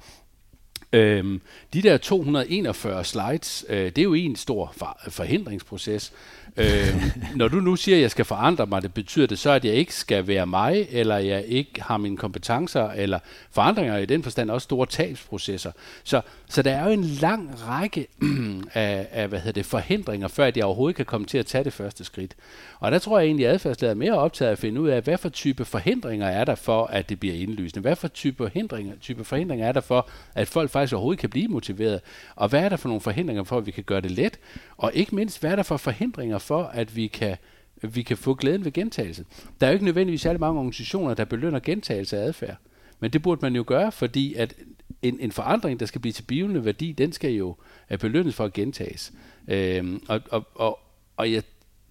[0.93, 1.41] Øhm,
[1.73, 6.13] de der 241 slides, øh, det er jo en stor for, forhindringsproces.
[6.57, 7.03] Øh,
[7.35, 9.75] når du nu siger, at jeg skal forandre mig, det betyder det så, at jeg
[9.75, 13.19] ikke skal være mig, eller jeg ikke har mine kompetencer, eller
[13.51, 15.73] forandringer i den forstand også store tabsprocesser.
[16.05, 18.07] Så, så der er jo en lang række
[18.75, 21.65] af, af hvad hedder det, forhindringer, før at jeg overhovedet kan komme til at tage
[21.65, 22.35] det første skridt.
[22.81, 25.03] Og der tror jeg egentlig, at adfærdslærer er mere optaget af at finde ud af,
[25.03, 27.81] hvad for type forhindringer er der for, at det bliver indlysende?
[27.81, 31.49] Hvad for type forhindringer, type forhindringer er der for, at folk faktisk overhovedet kan blive
[31.49, 32.01] motiveret?
[32.37, 34.39] Og hvad er der for nogle forhindringer for, at vi kan gøre det let?
[34.77, 37.37] Og ikke mindst, hvad er der for forhindringer for, at vi kan
[37.83, 39.25] vi kan få glæden ved gentagelse.
[39.61, 42.57] Der er jo ikke nødvendigvis særlig mange organisationer, der belønner gentagelse af adfærd.
[43.01, 44.55] Men det burde man jo gøre, fordi at
[45.03, 47.57] en, en forandring, der skal blive til bivende værdi, den skal jo
[48.01, 49.13] belønnes for at gentages.
[49.49, 50.79] Øhm, og og, og,
[51.17, 51.41] og ja,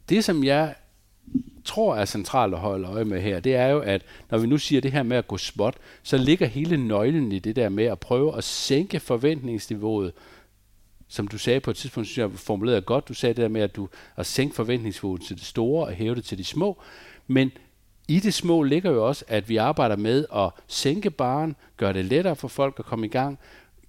[0.10, 0.76] det, som jeg
[1.66, 4.58] tror er centralt at holde øje med her, det er jo, at når vi nu
[4.58, 7.86] siger det her med at gå spot, så ligger hele nøglen i det der med
[7.86, 10.14] at prøve at sænke forventningsniveauet
[11.12, 13.62] som du sagde på et tidspunkt, synes jeg formulerede godt, du sagde det der med,
[13.62, 16.82] at du at sænke forventningsniveauet til det store og hæve det til de små.
[17.28, 17.52] Men
[18.08, 22.06] i det små ligger jo også, at vi arbejder med at sænke baren, gøre det
[22.06, 23.40] lettere for folk at komme i gang,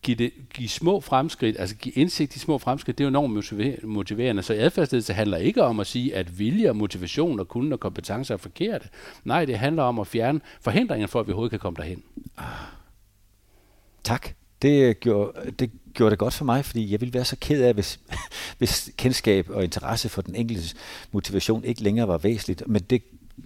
[0.03, 3.85] give, det, give små fremskridt, altså give indsigt i små fremskridt, det er jo enormt
[3.85, 4.43] motiverende.
[4.43, 8.35] Så adfærdsledelse handler ikke om at sige, at vilje og motivation og kunde og kompetencer
[8.35, 8.89] er forkerte.
[9.25, 12.03] Nej, det handler om at fjerne forhindringer for, at vi overhovedet kan komme derhen.
[12.37, 12.47] Ah.
[14.05, 14.42] Tak.
[14.63, 17.63] Det øh, gjorde, det gjorde det godt for mig, fordi jeg ville være så ked
[17.63, 18.01] af, hvis,
[18.59, 20.77] hvis kendskab og interesse for den enkelte
[21.13, 22.63] motivation ikke længere var væsentligt.
[22.67, 23.03] Men det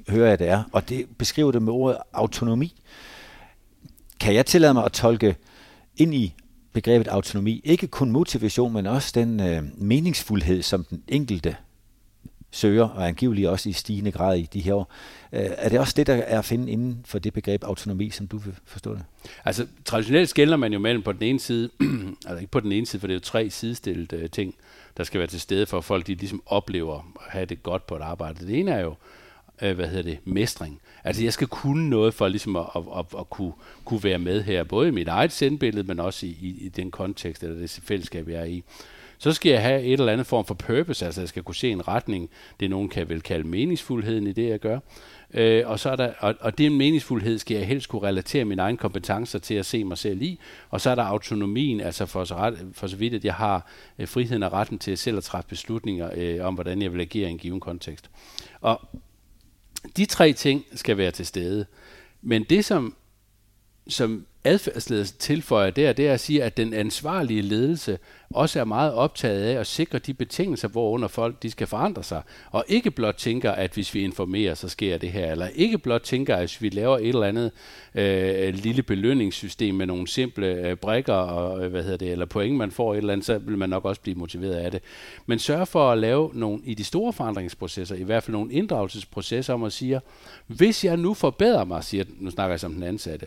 [0.08, 0.62] hører jeg, det er.
[0.72, 2.74] Og det beskriver det med ordet autonomi.
[4.20, 5.36] Kan jeg tillade mig at tolke
[5.96, 6.34] ind i
[6.72, 11.56] begrebet autonomi, ikke kun motivation, men også den øh, meningsfuldhed, som den enkelte
[12.56, 14.92] søger, og angiveligt også i stigende grad i de her år.
[15.32, 18.26] Øh, er det også det, der er at finde inden for det begreb autonomi, som
[18.26, 19.04] du vil forstå det?
[19.44, 21.70] Altså, traditionelt skældner man jo mellem på den ene side,
[22.26, 24.54] altså ikke på den ene side, for det er jo tre sidestillede øh, ting,
[24.96, 27.86] der skal være til stede for, at folk de ligesom oplever at have det godt
[27.86, 28.46] på et arbejde.
[28.46, 28.94] Det ene er jo
[29.62, 30.80] øh, hvad hedder det, mestring.
[31.04, 33.52] Altså jeg skal kunne noget for ligesom at, at, at, at kunne,
[33.84, 36.90] kunne være med her, både i mit eget sendbillede, men også i, i, i den
[36.90, 38.62] kontekst eller det fællesskab, jeg er i.
[39.18, 41.70] Så skal jeg have et eller andet form for purpose, altså jeg skal kunne se
[41.70, 44.78] en retning, det nogen kan vel kalde meningsfuldheden i det, jeg gør.
[45.34, 48.62] Øh, og, så er der, og, og den meningsfuldhed skal jeg helst kunne relatere mine
[48.62, 50.40] egne kompetencer til at se mig selv i.
[50.70, 53.70] Og så er der autonomien, altså for så, ret, for så vidt, at jeg har
[53.98, 57.28] øh, friheden og retten til selv at træffe beslutninger øh, om, hvordan jeg vil agere
[57.28, 58.10] i en given kontekst.
[58.60, 58.80] Og
[59.96, 61.66] de tre ting skal være til stede.
[62.22, 62.96] Men det, som,
[63.88, 67.98] som adfærdsledelse tilføjer der, det er at sige, at den ansvarlige ledelse
[68.30, 72.22] også er meget optaget af at sikre de betingelser, hvorunder folk de skal forandre sig.
[72.50, 75.32] Og ikke blot tænker, at hvis vi informerer, så sker det her.
[75.32, 77.50] Eller ikke blot tænker, at hvis vi laver et eller andet
[77.94, 82.56] øh, lille belønningssystem med nogle simple øh, brikker og øh, hvad hedder det, eller point,
[82.56, 84.82] man får et eller andet, så vil man nok også blive motiveret af det.
[85.26, 89.54] Men sørg for at lave nogle, i de store forandringsprocesser, i hvert fald nogle inddragelsesprocesser,
[89.54, 90.00] om at sige,
[90.46, 93.26] hvis jeg nu forbedrer mig, siger, nu snakker jeg som den ansatte,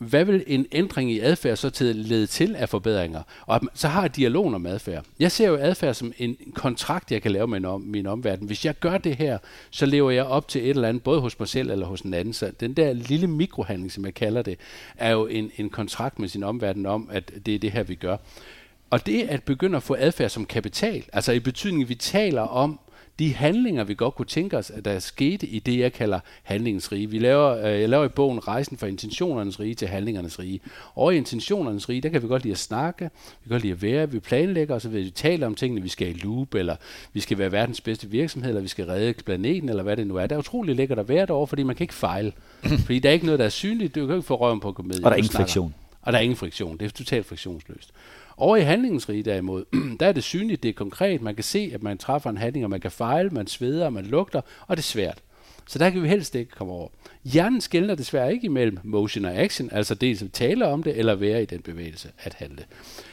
[0.00, 3.22] hvad vil en ændring i adfærd så til lede til af forbedringer?
[3.46, 5.04] Og så har jeg dialogen om adfærd.
[5.18, 8.46] Jeg ser jo adfærd som en kontrakt, jeg kan lave med om, min omverden.
[8.46, 9.38] Hvis jeg gør det her,
[9.70, 12.14] så lever jeg op til et eller andet, både hos mig selv eller hos en
[12.14, 12.34] anden.
[12.34, 14.58] Så den der lille mikrohandling, som jeg kalder det,
[14.96, 17.94] er jo en, en kontrakt med sin omverden om, at det er det her, vi
[17.94, 18.16] gør.
[18.90, 22.80] Og det at begynde at få adfærd som kapital, altså i betydning, vi taler om,
[23.20, 26.92] de handlinger, vi godt kunne tænke os, at der skete i det, jeg kalder handlingens
[26.92, 27.10] rige.
[27.10, 30.60] Vi laver, øh, jeg laver i bogen Rejsen fra intentionernes rige til handlingernes rige.
[30.94, 33.72] Og i intentionernes rige, der kan vi godt lide at snakke, vi kan godt lide
[33.72, 36.76] at være, vi planlægger osv., vi taler om tingene, vi skal i loop, eller
[37.12, 40.16] vi skal være verdens bedste virksomhed, eller vi skal redde planeten, eller hvad det nu
[40.16, 40.26] er.
[40.26, 42.32] Det er utrolig lækkert at være derovre, fordi man kan ikke fejle.
[42.86, 45.04] fordi der er ikke noget, der er synligt, du kan ikke få røven på komedien.
[45.04, 45.74] Og der er ingen friktion.
[46.02, 46.78] Og der er ingen friktion.
[46.78, 47.90] Det er totalt friktionsløst.
[48.40, 49.64] Over i handlingens rige derimod,
[50.00, 52.64] der er det synligt, det er konkret, man kan se, at man træffer en handling,
[52.64, 55.22] og man kan fejle, man sveder, man lugter, og det er svært.
[55.66, 56.88] Så der kan vi helst ikke komme over.
[57.24, 61.14] Hjernen skældner desværre ikke imellem motion og action, altså dels at tale om det, eller
[61.14, 62.64] være i den bevægelse at handle.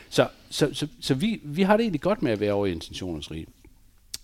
[0.10, 2.72] Så, så, så, så vi, vi har det egentlig godt med at være over i
[2.72, 3.46] intentionens rige.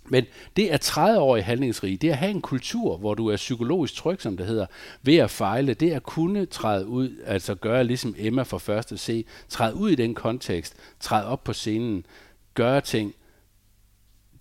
[0.06, 0.26] Men
[0.58, 3.36] det at træde over i handlingsrig, det er at have en kultur, hvor du er
[3.36, 4.66] psykologisk tryg, som det hedder,
[5.02, 8.98] ved at fejle, det er at kunne træde ud, altså gøre ligesom Emma for første
[8.98, 12.06] se, træde ud i den kontekst, træde op på scenen,
[12.54, 13.16] gøre ting.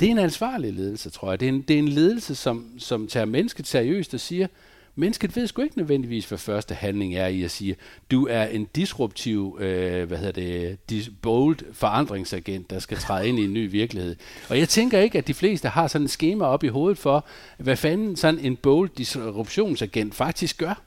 [0.01, 1.41] Det er en ansvarlig ledelse, tror jeg.
[1.41, 4.47] Det er en, det er en ledelse, som, som tager mennesket seriøst og siger,
[4.95, 7.77] Mennesket ved sgu ikke nødvendigvis, hvad første handling er i at sige,
[8.11, 13.39] du er en disruptiv, øh, hvad hedder det, dis- bold forandringsagent, der skal træde ind
[13.39, 14.17] i en ny virkelighed.
[14.49, 17.27] Og jeg tænker ikke, at de fleste har sådan et schema op i hovedet for,
[17.59, 20.83] hvad fanden sådan en bold disruptionsagent faktisk gør.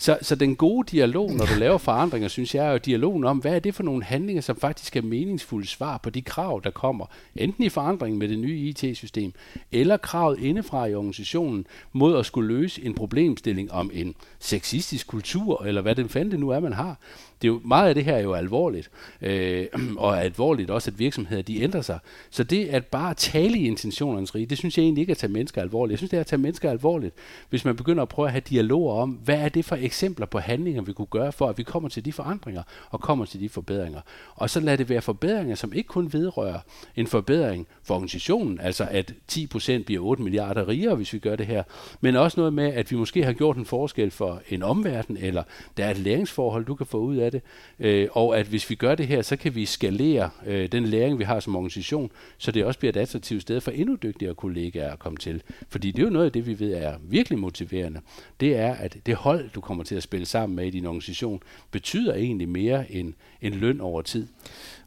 [0.00, 3.38] Så, så den gode dialog, når du laver forandringer, synes jeg, er jo dialogen om,
[3.38, 6.70] hvad er det for nogle handlinger, som faktisk er meningsfulde svar på de krav, der
[6.70, 7.06] kommer,
[7.36, 9.32] enten i forandringen med det nye IT-system,
[9.72, 15.64] eller kravet indefra i organisationen mod at skulle løse en problemstilling om en sexistisk kultur,
[15.64, 16.98] eller hvad den fanden det nu er, man har
[17.42, 20.90] det er jo, meget af det her er jo alvorligt, øh, og er alvorligt også,
[20.90, 21.98] at virksomheder de ændrer sig.
[22.30, 25.18] Så det at bare tale i intentionernes rige, det synes jeg egentlig ikke er at
[25.18, 25.90] tage mennesker alvorligt.
[25.92, 27.14] Jeg synes, det er at tage mennesker alvorligt,
[27.50, 30.38] hvis man begynder at prøve at have dialoger om, hvad er det for eksempler på
[30.38, 33.48] handlinger, vi kunne gøre for, at vi kommer til de forandringer og kommer til de
[33.48, 34.00] forbedringer.
[34.34, 36.58] Og så lad det være forbedringer, som ikke kun vedrører
[36.96, 41.46] en forbedring for organisationen, altså at 10% bliver 8 milliarder rigere, hvis vi gør det
[41.46, 41.62] her,
[42.00, 45.42] men også noget med, at vi måske har gjort en forskel for en omverden, eller
[45.76, 47.42] der er et læringsforhold, du kan få ud af af det,
[47.78, 51.18] øh, og at hvis vi gør det her, så kan vi skalere øh, den læring,
[51.18, 54.92] vi har som organisation, så det også bliver et attraktivt sted for endnu dygtigere kollegaer
[54.92, 55.42] at komme til.
[55.68, 58.00] Fordi det er jo noget af det, vi ved er virkelig motiverende.
[58.40, 61.42] Det er, at det hold, du kommer til at spille sammen med i din organisation,
[61.70, 64.26] betyder egentlig mere end, end løn over tid.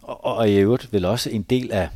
[0.02, 1.90] Og, og i øvrigt vil også en del af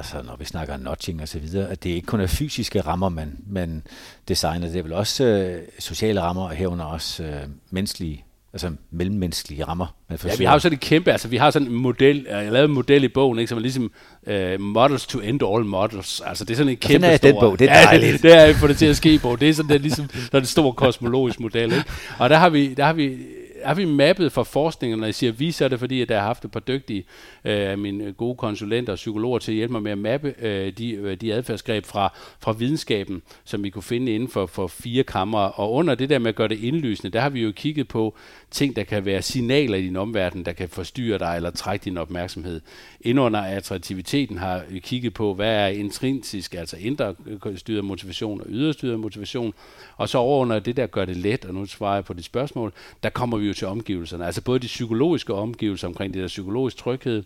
[0.00, 3.08] altså når vi snakker notching og så videre, at det ikke kun er fysiske rammer,
[3.08, 3.82] man, man
[4.28, 9.64] designer, det er vel også øh, sociale rammer, og herunder også øh, menneskelige altså mellemmenneskelige
[9.64, 9.86] rammer.
[10.08, 12.44] Man ja, vi har jo sådan et kæmpe, altså vi har sådan en model, jeg
[12.44, 13.92] har lavet en model i bogen, ikke, som er ligesom
[14.26, 16.20] uh, models to end all models.
[16.20, 17.28] Altså det er sådan en kæmpe stor...
[17.28, 18.06] den bog, det er dejligt.
[18.06, 19.36] Ja, det, det er få det til at ske på.
[19.36, 21.84] Det er sådan det er ligesom sådan en stor kosmologisk model, ikke?
[22.18, 23.16] Og der har vi, der har vi
[23.64, 26.18] har vi mappet for forskningen, når jeg siger vi, så er det fordi, at jeg
[26.18, 27.04] har haft et par dygtige
[27.44, 30.72] af øh, mine gode konsulenter og psykologer til at hjælpe mig med at mappe øh,
[30.72, 35.02] de, øh, de adfærdsgreb fra, fra videnskaben, som vi kunne finde inden for, for fire
[35.02, 35.38] kammer.
[35.38, 38.16] Og under det der med at gøre det indlysende, der har vi jo kigget på
[38.50, 41.98] ting, der kan være signaler i din omverden, der kan forstyrre dig eller trække din
[41.98, 42.60] opmærksomhed.
[43.00, 47.14] Indunder attraktiviteten har vi kigget på, hvad er intrinsisk, altså indre
[47.56, 49.54] styret motivation og yderstyret motivation.
[49.96, 52.72] Og så over det der gør det let, og nu svarer jeg på dit spørgsmål,
[53.02, 54.26] der kommer vi jo til omgivelserne.
[54.26, 57.22] Altså både de psykologiske omgivelser omkring det der psykologisk tryghed,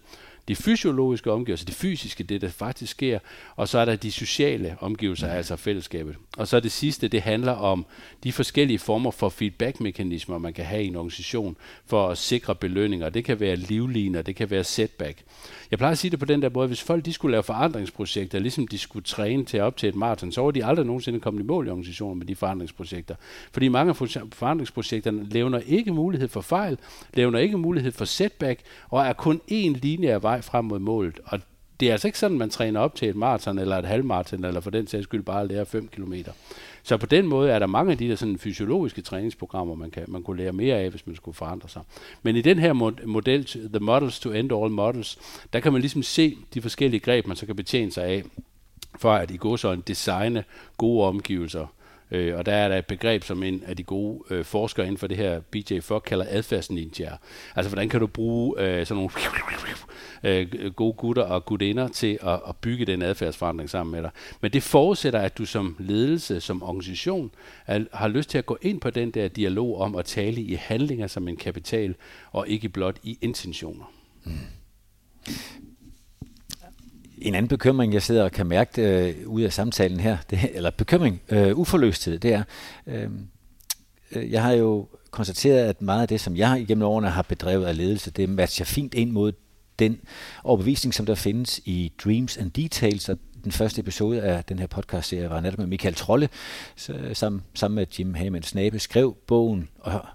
[0.48, 3.18] de fysiologiske omgivelser, det fysiske, det der faktisk sker,
[3.56, 6.16] og så er der de sociale omgivelser, altså fællesskabet.
[6.36, 7.86] Og så det sidste, det handler om
[8.24, 13.08] de forskellige former for feedback-mekanismer, man kan have i en organisation for at sikre belønninger.
[13.08, 15.22] Det kan være livliner, det kan være setback.
[15.70, 18.38] Jeg plejer at sige det på den der måde, hvis folk de skulle lave forandringsprojekter,
[18.38, 21.42] ligesom de skulle træne til op til et maraton, så var de aldrig nogensinde kommet
[21.42, 23.14] i mål i organisationen med de forandringsprojekter.
[23.52, 23.96] Fordi mange af
[24.32, 26.78] forandringsprojekterne levner ikke mulighed for fejl,
[27.14, 31.20] levner ikke mulighed for setback, og er kun én linje af vej frem mod målet.
[31.24, 31.40] Og
[31.80, 34.60] det er altså ikke sådan, man træner op til et maraton eller et halvmaraton, eller
[34.60, 36.14] for den sags skyld bare lære 5 km.
[36.82, 40.04] Så på den måde er der mange af de der sådan fysiologiske træningsprogrammer, man, kan,
[40.08, 41.82] man kunne lære mere af, hvis man skulle forandre sig.
[42.22, 42.72] Men i den her
[43.06, 45.18] model, The Models to End All Models,
[45.52, 48.24] der kan man ligesom se de forskellige greb, man så kan betjene sig af,
[48.98, 50.44] for at i går så en designe
[50.76, 51.66] gode omgivelser,
[52.10, 54.98] Øh, og der er der et begreb, som en af de gode øh, forskere inden
[54.98, 57.16] for det her, BJ Fogg, kalder adfærdsninjaer.
[57.56, 59.10] Altså, hvordan kan du bruge øh, sådan nogle
[60.64, 64.10] øh, gode gutter og gudinder til at, at bygge den adfærdsforandring sammen med dig.
[64.40, 67.30] Men det forudsætter, at du som ledelse, som organisation,
[67.66, 70.54] er, har lyst til at gå ind på den der dialog om at tale i
[70.54, 71.94] handlinger som en kapital,
[72.32, 73.92] og ikke blot i intentioner.
[74.24, 74.32] Mm.
[77.18, 80.70] En anden bekymring, jeg sidder og kan mærke øh, ud af samtalen her, det, eller
[80.70, 82.42] bekymring, øh, uforløsthed, det er,
[82.86, 83.10] øh,
[84.12, 87.64] øh, jeg har jo konstateret, at meget af det, som jeg igennem årene har bedrevet
[87.64, 89.32] af ledelse, det matcher fint ind mod
[89.78, 90.00] den
[90.44, 94.66] overbevisning, som der findes i Dreams and Details, og den første episode af den her
[94.66, 96.28] podcast-serie var netop med Michael Trolle,
[97.12, 100.06] sammen, sammen med Jim Hammond Snabe, skrev bogen og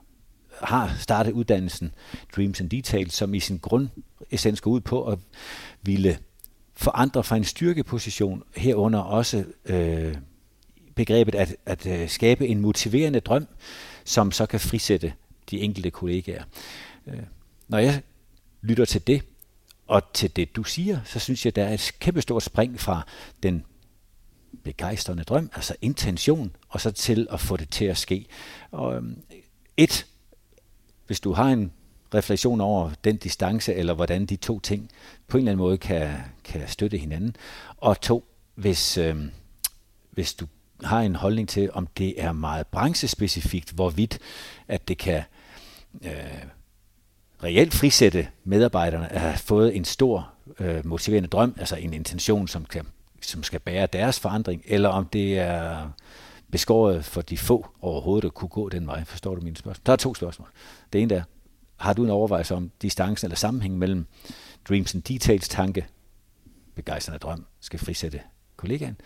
[0.61, 1.91] har startet uddannelsen
[2.35, 5.19] Dreams and Details, som i sin grundessens går ud på at
[5.81, 6.17] ville
[6.79, 10.15] forandre fra en styrkeposition, herunder også øh,
[10.95, 13.47] begrebet at, at øh, skabe en motiverende drøm,
[14.03, 15.13] som så kan frisætte
[15.51, 16.43] de enkelte kollegaer.
[17.07, 17.19] Øh,
[17.67, 18.01] når jeg
[18.61, 19.21] lytter til det,
[19.87, 23.05] og til det du siger, så synes jeg, der er et kæmpestort spring fra
[23.43, 23.65] den
[24.63, 28.25] begejstrende drøm, altså intention, og så til at få det til at ske.
[28.71, 29.03] Og øh,
[29.77, 30.05] et,
[31.07, 31.71] hvis du har en
[32.13, 34.89] refleksion over den distance, eller hvordan de to ting
[35.27, 36.09] på en eller anden måde kan,
[36.43, 37.35] kan støtte hinanden.
[37.77, 39.15] Og to, hvis, øh,
[40.11, 40.47] hvis du
[40.83, 44.19] har en holdning til, om det er meget branchespecifikt, hvorvidt
[44.67, 45.23] at det kan
[46.05, 46.43] øh,
[47.43, 52.65] reelt frisætte medarbejderne at have fået en stor øh, motiverende drøm, altså en intention, som,
[52.65, 52.85] kan,
[53.21, 55.89] som skal bære deres forandring, eller om det er
[56.51, 59.05] beskåret for de få overhovedet at kunne gå den vej.
[59.05, 59.85] Forstår du mine spørgsmål?
[59.85, 60.47] Der er to spørgsmål.
[60.93, 61.23] Det ene der,
[61.79, 64.05] har du en overvejelse om distancen eller sammenhængen mellem
[64.69, 65.87] Dreams and Details tanke,
[66.75, 68.21] begejstrende drøm, skal frisætte
[68.57, 68.97] kollegaen,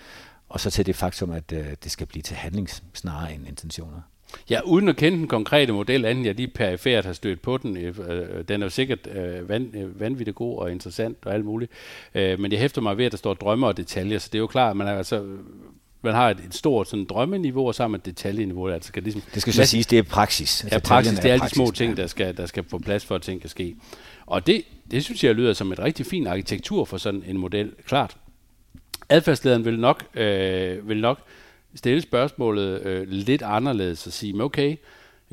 [0.50, 4.02] og så til det faktum, at øh, det skal blive til handling snarere end intentioner.
[4.50, 7.78] Ja, uden at kende den konkrete model, anden jeg lige perifært har stødt på den.
[7.78, 11.46] Øh, øh, den er jo sikkert øh, van, øh, vanvittigt god og interessant og alt
[11.46, 11.72] muligt.
[12.16, 14.42] Øh, men jeg hæfter mig ved, at der står drømme og detaljer, så det er
[14.42, 15.26] jo klart, at man er altså
[16.04, 18.68] man har et, et stort sådan drømmeniveau, og så har man detaljeniveau.
[18.68, 20.66] Altså skal ligesom, det skal så siges, det er praksis.
[20.72, 23.16] Ja, praksis, det er alle de små ting, der skal, der skal få plads for,
[23.16, 23.76] at ting kan ske.
[24.26, 27.72] Og det, det synes jeg lyder som et rigtig fint arkitektur for sådan en model.
[27.86, 28.18] Klart,
[29.10, 31.20] adfærdslederen vil nok, øh, vil nok
[31.76, 34.76] stille spørgsmålet øh, lidt anderledes og sige, okay,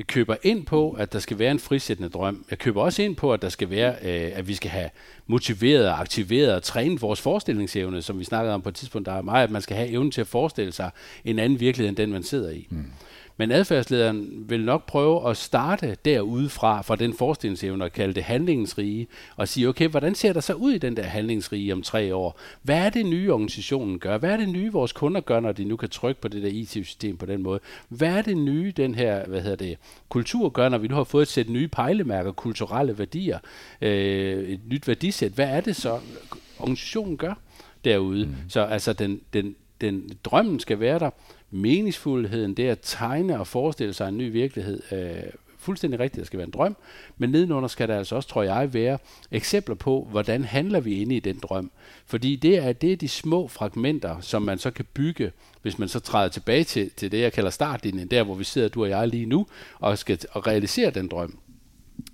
[0.01, 2.45] jeg køber ind på, at der skal være en frisættende drøm.
[2.49, 4.89] Jeg køber også ind på, at der skal være, øh, at vi skal have
[5.27, 9.05] motiveret, aktiveret og trænet vores forestillingsevne, som vi snakkede om på et tidspunkt.
[9.05, 10.91] Der er meget, at man skal have evnen til at forestille sig
[11.25, 12.67] en anden virkelighed, end den man sidder i.
[12.69, 12.85] Mm.
[13.41, 19.07] Men adfærdslederen vil nok prøve at starte derudefra, fra den forestillingsevne, og kalde det handlingsrige,
[19.35, 22.39] og sige, okay, hvordan ser der så ud i den der handlingsrige om tre år?
[22.61, 24.17] Hvad er det nye, organisationen gør?
[24.17, 26.49] Hvad er det nye, vores kunder gør, når de nu kan trykke på det der
[26.49, 27.59] IT-system på den måde?
[27.89, 29.77] Hvad er det nye, den her, hvad hedder det,
[30.09, 33.39] kultur gør, når vi nu har fået et sæt nye pejlemærker, kulturelle værdier,
[33.81, 35.31] øh, et nyt værdisæt?
[35.31, 35.99] Hvad er det så,
[36.59, 37.33] organisationen gør
[37.85, 38.25] derude?
[38.25, 38.35] Mm.
[38.49, 41.09] Så altså, den, den, den, drømmen skal være der,
[41.51, 45.23] meningsfuldheden, det at tegne og forestille sig en ny virkelighed, øh,
[45.57, 46.75] fuldstændig rigtigt, det skal være en drøm,
[47.17, 48.97] men nedenunder skal der altså også, tror jeg, være
[49.31, 51.71] eksempler på, hvordan handler vi inde i den drøm.
[52.05, 55.31] Fordi det er, det er de små fragmenter, som man så kan bygge,
[55.61, 58.67] hvis man så træder tilbage til, til det, jeg kalder startlinjen, der hvor vi sidder,
[58.67, 59.47] du og jeg lige nu,
[59.79, 61.37] og skal og realisere den drøm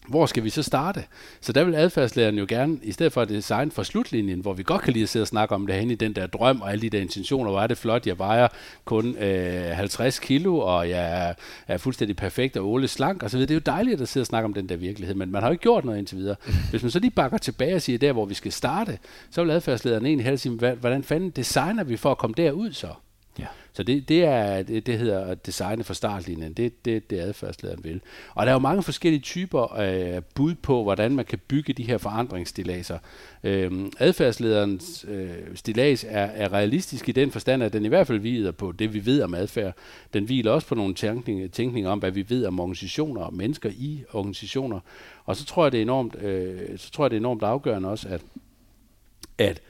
[0.07, 1.03] hvor skal vi så starte?
[1.41, 4.63] Så der vil adfærdslæreren jo gerne, i stedet for at designe for slutlinjen, hvor vi
[4.63, 6.71] godt kan lide at sidde og snakke om det hen i den der drøm og
[6.71, 8.47] alle de der intentioner, hvor er det flot, jeg vejer
[8.85, 11.33] kun øh, 50 kilo, og jeg er,
[11.67, 13.39] er fuldstændig perfekt og Ole slank osv.
[13.39, 15.49] Det er jo dejligt at sidde og snakke om den der virkelighed, men man har
[15.49, 16.35] jo ikke gjort noget indtil videre.
[16.69, 18.97] Hvis man så lige bakker tilbage og siger, der hvor vi skal starte,
[19.31, 22.87] så vil adfærdslederen egentlig helst sige, hvordan fanden designer vi for at komme derud så?
[23.39, 23.45] Ja.
[23.73, 26.53] Så det, det er det, det hedder designet for startlinjen.
[26.53, 28.01] Det det, det adfærdslederen vil.
[28.33, 31.83] Og der er jo mange forskellige typer af bud på, hvordan man kan bygge de
[31.83, 32.97] her forandringsstilaser.
[33.43, 38.19] Øhm, adfærdslederens øh, stilas er, er realistisk i den forstand, at den i hvert fald
[38.19, 39.73] hviler på det, vi ved om adfærd.
[40.13, 43.69] Den hviler også på nogle tænkninger tænkning om, hvad vi ved om organisationer og mennesker
[43.69, 44.79] i organisationer.
[45.25, 47.89] Og så tror jeg, det er enormt, øh, så tror jeg, det er enormt afgørende
[47.89, 48.21] også, at,
[49.37, 49.61] at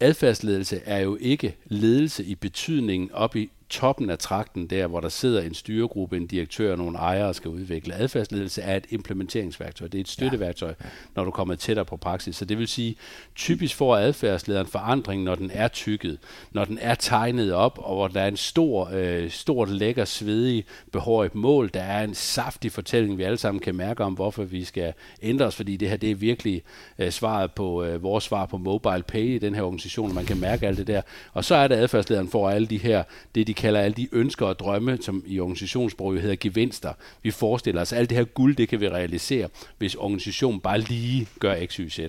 [0.00, 5.08] adfærdsledelse er jo ikke ledelse i betydningen op i toppen af trakten, der hvor der
[5.08, 7.94] sidder en styregruppe, en direktør og nogle ejere skal udvikle.
[7.94, 9.88] Adfærdsledelse er et implementeringsværktøj.
[9.88, 10.88] Det er et støtteværktøj, ja.
[11.16, 12.36] når du kommer tættere på praksis.
[12.36, 12.96] Så det vil sige,
[13.34, 16.18] typisk får adfærdslederen forandring, når den er tykket,
[16.52, 20.64] når den er tegnet op, og hvor der er en stor, øh, stort, lækker, svedig,
[20.92, 21.70] behåret mål.
[21.74, 24.92] Der er en saftig fortælling, vi alle sammen kan mærke om, hvorfor vi skal
[25.22, 26.62] ændre os, fordi det her det er virkelig
[26.98, 30.26] øh, svaret på øh, vores svar på mobile pay i den her organisation, og man
[30.26, 31.02] kan mærke alt det der.
[31.32, 33.02] Og så er det adfærdslederen får alle de her,
[33.34, 36.92] det de kalder alle de ønsker og drømme, som i organisationssproget hedder gevinster.
[37.22, 39.48] Vi forestiller os, at alt det her guld, det kan vi realisere,
[39.78, 42.00] hvis organisationen bare lige gør x, y, z.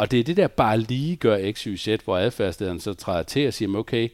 [0.00, 3.22] Og det er det der bare lige gør x, y, z, hvor adfærdslederen så træder
[3.22, 4.08] til og siger, okay,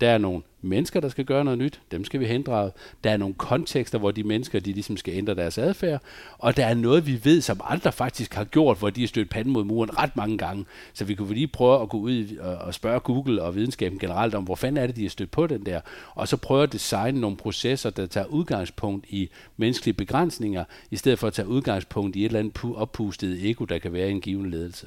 [0.00, 1.80] der er nogle mennesker, der skal gøre noget nyt.
[1.90, 2.70] Dem skal vi hindre.
[3.04, 6.02] Der er nogle kontekster, hvor de mennesker, de ligesom skal ændre deres adfærd.
[6.38, 9.30] Og der er noget, vi ved, som andre faktisk har gjort, hvor de har stødt
[9.30, 10.64] panden mod muren ret mange gange.
[10.92, 14.34] Så vi kunne lige prøve at gå ud øh, og spørge Google og videnskaben generelt
[14.34, 15.80] om, hvor fanden er det, de har stødt på den der.
[16.14, 21.18] Og så prøve at designe nogle processer, der tager udgangspunkt i menneskelige begrænsninger, i stedet
[21.18, 24.20] for at tage udgangspunkt i et eller andet oppustet ego, der kan være i en
[24.20, 24.86] given ledelse.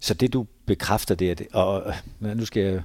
[0.00, 2.82] Så det du bekræfter det, og nu skal jeg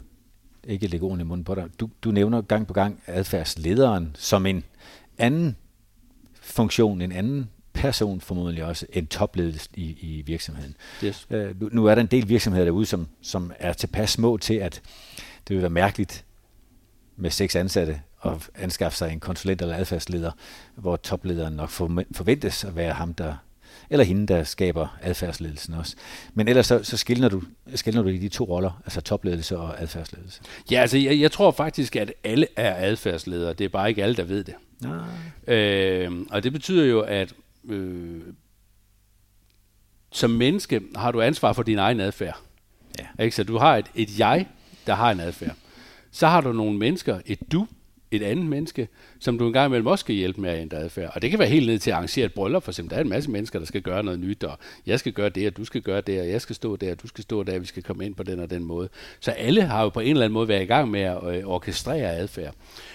[0.64, 1.70] ikke lægge ordene i munden på dig.
[1.80, 4.64] Du, du nævner gang på gang adfærdslederen som en
[5.18, 5.56] anden
[6.42, 10.76] funktion, en anden person formodentlig også, en topledelse i, i virksomheden.
[11.04, 11.28] Yes.
[11.30, 14.54] Uh, nu, nu er der en del virksomheder derude, som, som er tilpas små til,
[14.54, 14.82] at
[15.48, 16.26] det vil være mærkeligt
[17.16, 20.32] med seks ansatte at anskaffe sig en konsulent eller adfærdsleder,
[20.76, 23.36] hvor toplederen nok forventes at være ham, der
[23.92, 25.96] eller hende, der skaber adfærdsledelsen også.
[26.34, 27.44] Men ellers så, så skiller, du,
[27.76, 30.42] skiller du i de to roller, altså topledelse og adfærdsledelse.
[30.72, 33.54] Ja, altså jeg, jeg tror faktisk, at alle er adfærdsledere.
[33.54, 34.54] Det er bare ikke alle, der ved det.
[34.82, 35.56] Nej.
[35.56, 37.34] Øh, og det betyder jo, at
[37.70, 38.22] øh,
[40.12, 42.40] som menneske har du ansvar for din egen adfærd.
[43.00, 43.24] Ja.
[43.24, 43.36] Ikke?
[43.36, 44.48] Så du har et, et jeg,
[44.88, 45.56] der har en adfærd.
[46.12, 47.68] Så har du nogle mennesker, et du,
[48.12, 48.88] et andet menneske,
[49.20, 51.12] som du engang imellem også skal hjælpe med at ændre adfærd.
[51.16, 52.90] Og det kan være helt ned til at arrangere et bryllup, for eksempel.
[52.90, 55.48] Der er en masse mennesker, der skal gøre noget nyt, og jeg skal gøre det,
[55.48, 57.56] og du skal gøre det, og jeg skal stå der, og du skal stå der,
[57.56, 58.90] og vi skal komme ind på den og den måde.
[59.20, 61.44] Så alle har jo på en eller anden måde været i gang med at øh,
[61.46, 62.54] orkestrere adfærd.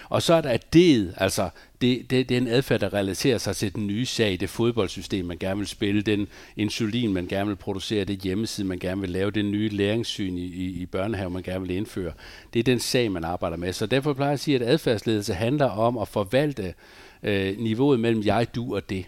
[0.09, 1.49] Og så er der det, altså
[1.81, 5.25] det, det, det er en adfærd, der relaterer sig til den nye sag, det fodboldsystem,
[5.25, 9.11] man gerne vil spille, den insulin, man gerne vil producere, det hjemmeside, man gerne vil
[9.11, 12.13] lave, det nye læringssyn i, i, i børnehave, man gerne vil indføre.
[12.53, 13.73] Det er den sag, man arbejder med.
[13.73, 16.75] Så derfor plejer jeg at sige, at adfærdsledelse handler om at forvalte
[17.23, 19.07] øh, niveauet mellem jeg, du og det.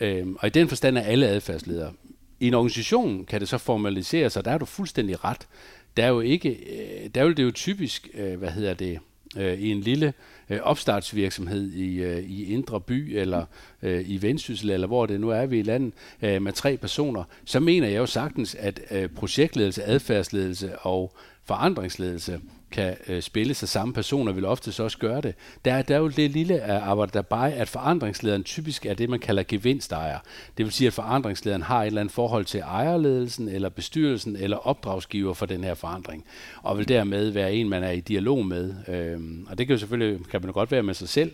[0.00, 1.92] Øh, og i den forstand er alle adfærdsledere.
[2.40, 5.48] I en organisation kan det så formaliseres, og der er du fuldstændig ret.
[5.96, 8.98] Der er jo ikke, øh, der vil det jo typisk, øh, hvad hedder det,
[9.36, 10.14] øh, i en lille
[10.50, 13.44] øh, opstartsvirksomhed i, øh, i Indre By eller
[13.82, 17.24] øh, i Vendsyssel, eller hvor det nu er vi i landet, øh, med tre personer,
[17.44, 22.40] så mener jeg jo sagtens, at øh, projektledelse, adfærdsledelse og forandringsledelse
[22.72, 25.34] kan øh, spille sig samme personer, vil ofte også gøre det.
[25.64, 29.20] Der der er jo det lille arbejde der bare, at forandringslederen typisk er det, man
[29.20, 30.18] kalder gevinstejer.
[30.58, 34.56] Det vil sige, at forandringslederen har et eller andet forhold til ejerledelsen, eller bestyrelsen, eller
[34.56, 36.24] opdragsgiver for den her forandring,
[36.62, 38.74] og vil dermed være en, man er i dialog med.
[38.88, 41.32] Øhm, og det kan jo selvfølgelig, kan man godt være med sig selv,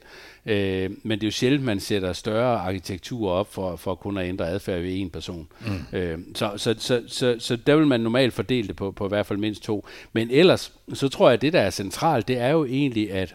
[0.48, 4.24] øh, men det er jo sjældent, man sætter større arkitektur op for, for at kunne
[4.24, 5.48] ændre adfærd ved en person.
[5.66, 5.98] Mm.
[5.98, 9.08] Øh, så, så, så, så, så der vil man normalt fordele det på, på i
[9.08, 9.86] hvert fald mindst to.
[10.12, 13.34] Men ellers, så tror jeg, at det, der er centralt, det er jo egentlig, at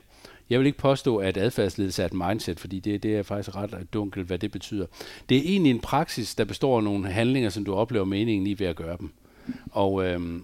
[0.50, 3.88] jeg vil ikke påstå, at adfærdsledelse er et mindset, fordi det, det er faktisk ret
[3.94, 4.86] dunkelt, hvad det betyder.
[5.30, 8.60] Det er egentlig en praksis, der består af nogle handlinger, som du oplever meningen i
[8.60, 9.10] ved at gøre dem.
[9.72, 10.44] Og, øhm,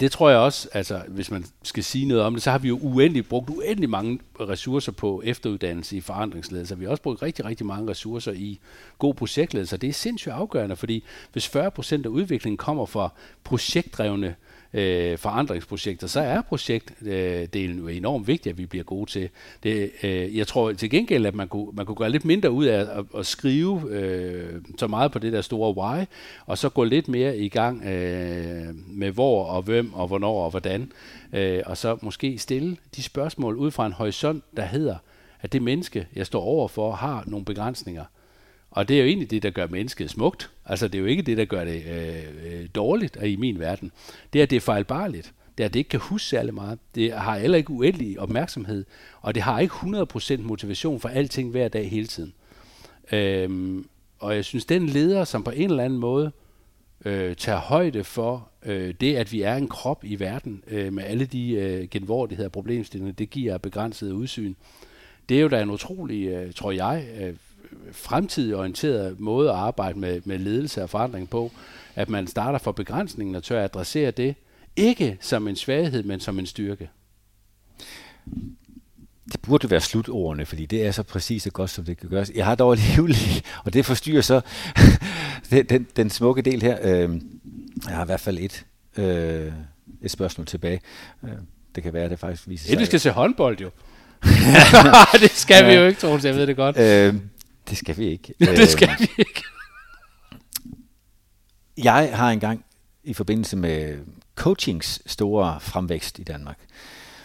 [0.00, 2.68] det tror jeg også, altså hvis man skal sige noget om det, så har vi
[2.68, 6.78] jo uendelig brugt uendelig mange ressourcer på efteruddannelse i forandringsledelse.
[6.78, 8.60] Vi har også brugt rigtig, rigtig mange ressourcer i
[8.98, 9.76] god projektledelse.
[9.76, 13.12] Det er sindssygt afgørende, fordi hvis 40 procent af udviklingen kommer fra
[13.44, 14.34] projektdrevne
[14.74, 19.28] øh, forandringsprojekter, så er projektdelen jo enormt vigtig, at vi bliver gode til.
[19.62, 22.64] Det, øh, jeg tror til gengæld, at man kunne, man kunne gøre lidt mindre ud
[22.64, 26.04] af at, at skrive øh, så meget på det der store why,
[26.46, 30.50] og så gå lidt mere i gang øh, med hvor og hvem og hvornår og
[30.50, 30.92] hvordan,
[31.32, 34.96] øh, og så måske stille de spørgsmål ud fra en horisont, der hedder,
[35.40, 38.04] at det menneske, jeg står overfor, har nogle begrænsninger.
[38.76, 40.50] Og det er jo egentlig det, der gør mennesket smukt.
[40.64, 43.92] Altså det er jo ikke det, der gør det øh, dårligt dårligt i min verden.
[44.32, 45.32] Det er, at det er fejlbarligt.
[45.58, 46.78] det er, at det ikke kan huske særlig meget.
[46.94, 48.84] Det har heller ikke uendelig opmærksomhed,
[49.20, 52.32] og det har ikke 100% motivation for alting hver dag hele tiden.
[53.12, 53.86] Øhm,
[54.18, 56.32] og jeg synes, den leder, som på en eller anden måde
[57.04, 61.04] øh, tager højde for øh, det, at vi er en krop i verden, øh, med
[61.04, 64.54] alle de øh, genvordigheder og problemstillinger, det giver begrænset udsyn.
[65.28, 67.34] Det er jo da en utrolig, øh, tror jeg, øh,
[67.92, 71.52] fremtidig orienteret måde at arbejde med, med ledelse og forandring på,
[71.94, 74.34] at man starter for begrænsningen og tør at adressere det,
[74.76, 76.90] ikke som en svaghed, men som en styrke.
[79.32, 82.32] Det burde være slutordene, fordi det er så præcis og godt, som det kan gøres.
[82.34, 83.16] Jeg har dog alligevel,
[83.64, 84.40] og det forstyrrer så
[85.50, 86.78] den, den, den smukke del her.
[86.82, 87.20] Øh,
[87.86, 88.66] jeg har i hvert fald et,
[88.96, 89.52] øh,
[90.02, 90.80] et spørgsmål tilbage.
[91.24, 91.30] Øh,
[91.74, 92.70] det kan være, at det faktisk viser sig.
[92.70, 93.70] Det, vi skal se håndbold jo.
[95.22, 95.70] det skal ja.
[95.70, 96.78] vi jo ikke, Troels, jeg ved det godt.
[96.78, 97.14] Øh,
[97.68, 98.34] det skal vi ikke.
[98.40, 99.42] det skal vi ikke.
[101.78, 102.64] Jeg har engang
[103.04, 103.98] i forbindelse med
[104.34, 106.58] coachings store fremvækst i Danmark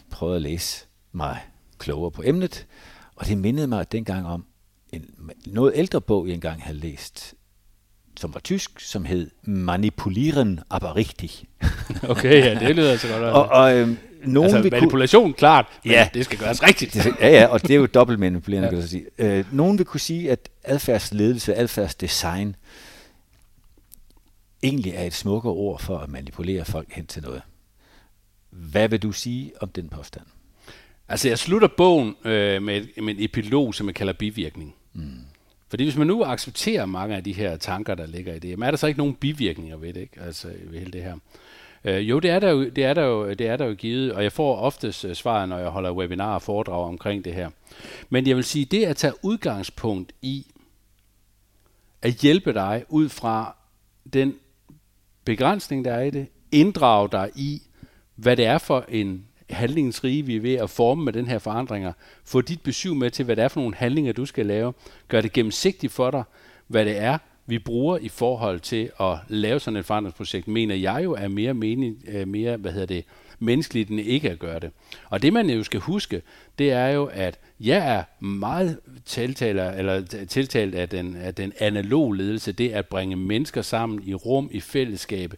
[0.10, 1.40] prøvet at læse mig
[1.78, 2.68] klogere på emnet,
[3.16, 4.46] og det mindede mig dengang om
[4.90, 5.06] en
[5.46, 7.34] noget ældre bog, jeg engang havde læst,
[8.20, 11.32] som var tysk, som hed Manipulieren aber richtig.
[12.10, 13.24] okay, ja, det lyder altså godt.
[13.38, 16.96] og, og øhm, nogen altså, manipulation, kunne, klart, men ja, det skal gøres rigtigt.
[16.96, 18.74] ja, ja, og det er jo dobbelt manipulerende, ja.
[18.74, 19.06] kan du sige.
[19.18, 22.56] Øh, nogen vil kunne sige, at adfærdsledelse, adfærdsdesign,
[24.64, 27.42] egentlig er et smukkere ord for at manipulere folk hen til noget.
[28.50, 30.26] Hvad vil du sige om den påstand?
[31.08, 34.76] Altså, jeg slutter bogen øh, med, et, med en epilog, som jeg kalder bivirkning.
[34.94, 35.20] Mm.
[35.70, 38.64] Fordi hvis man nu accepterer mange af de her tanker, der ligger i det, jamen
[38.64, 40.22] er der så ikke nogen bivirkninger ved det, ikke?
[40.22, 41.18] Altså, ved hele det her.
[41.84, 44.14] Øh, jo, det er, der jo, det, er der jo, det er der jo givet,
[44.14, 47.34] og jeg får oftest øh, svar, svaret, når jeg holder webinarer og foredrag omkring det
[47.34, 47.50] her.
[48.10, 50.46] Men jeg vil sige, det at tage udgangspunkt i
[52.02, 53.56] at hjælpe dig ud fra
[54.14, 54.36] den
[55.26, 57.62] begrænsning, der er i det, inddrage dig i,
[58.16, 61.94] hvad det er for en handlingsrige, vi er ved at forme med den her forandringer.
[62.26, 64.74] Få dit besøg med til, hvad det er for nogle handlinger, du skal lave.
[65.08, 66.24] Gør det gennemsigtigt for dig,
[66.68, 71.04] hvad det er, vi bruger i forhold til at lave sådan et forandringsprojekt, mener jeg
[71.04, 73.06] jo er mere, mening, øh, mere hvad hedder det,
[73.40, 74.72] menneskeligt end ikke at gøre det.
[75.10, 76.22] Og det man jo skal huske,
[76.60, 82.14] det er jo, at jeg er meget tiltaler, eller tiltalt af den, af den analog
[82.14, 85.34] ledelse, det at bringe mennesker sammen i rum, i fællesskab,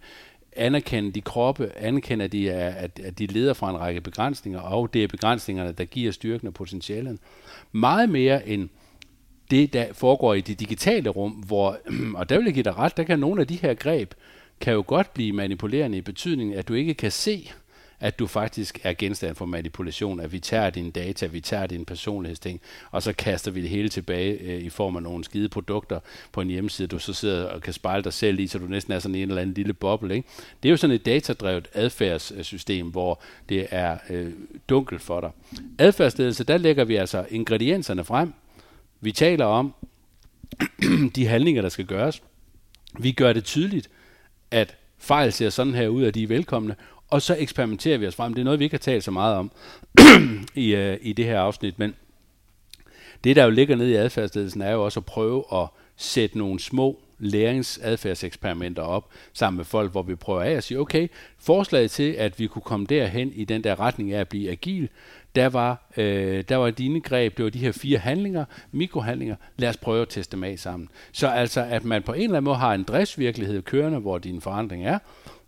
[0.55, 4.59] anerkende de kroppe, anerkende, at de, er, at, at de leder fra en række begrænsninger,
[4.59, 7.19] og det er begrænsningerne, der giver styrken og potentialen.
[7.71, 8.69] Meget mere end
[9.51, 11.77] det, der foregår i det digitale rum, hvor,
[12.19, 14.13] og der vil jeg give dig ret, der kan nogle af de her greb,
[14.61, 17.51] kan jo godt blive manipulerende i betydningen, at du ikke kan se,
[18.03, 21.85] at du faktisk er genstand for manipulation, at vi tager dine data, vi tager dine
[21.85, 25.99] personlighedsting, og så kaster vi det hele tilbage øh, i form af nogle skide produkter
[26.31, 28.93] på en hjemmeside, du så sidder og kan spejle dig selv i, så du næsten
[28.93, 30.15] er sådan en eller anden lille boble.
[30.15, 30.27] Ikke?
[30.63, 34.31] Det er jo sådan et datadrevet adfærdssystem, hvor det er øh,
[34.69, 35.31] dunkelt for dig.
[35.77, 38.33] Adfærdsledelse, der lægger vi altså ingredienserne frem.
[39.03, 39.73] Vi taler om
[41.15, 42.23] de handlinger, der skal gøres.
[42.99, 43.89] Vi gør det tydeligt,
[44.51, 46.75] at fejl ser sådan her ud, at de er velkomne,
[47.09, 48.33] og så eksperimenterer vi os frem.
[48.33, 49.51] Det er noget, vi ikke har talt så meget om
[50.55, 51.95] i, uh, i det her afsnit, men
[53.23, 56.59] det, der jo ligger nede i adfærdsledelsen, er jo også at prøve at sætte nogle
[56.59, 62.11] små læringsadfærdseksperimenter op sammen med folk, hvor vi prøver af at sige, okay, forslaget til,
[62.11, 64.89] at vi kunne komme derhen i den der retning af at blive agil,
[65.35, 69.69] der var, øh, der var dine greb, det var de her fire handlinger, mikrohandlinger, lad
[69.69, 70.89] os prøve at teste dem af sammen.
[71.11, 74.41] Så altså, at man på en eller anden måde har en driftsvirkelighed kørende, hvor din
[74.41, 74.99] forandring er,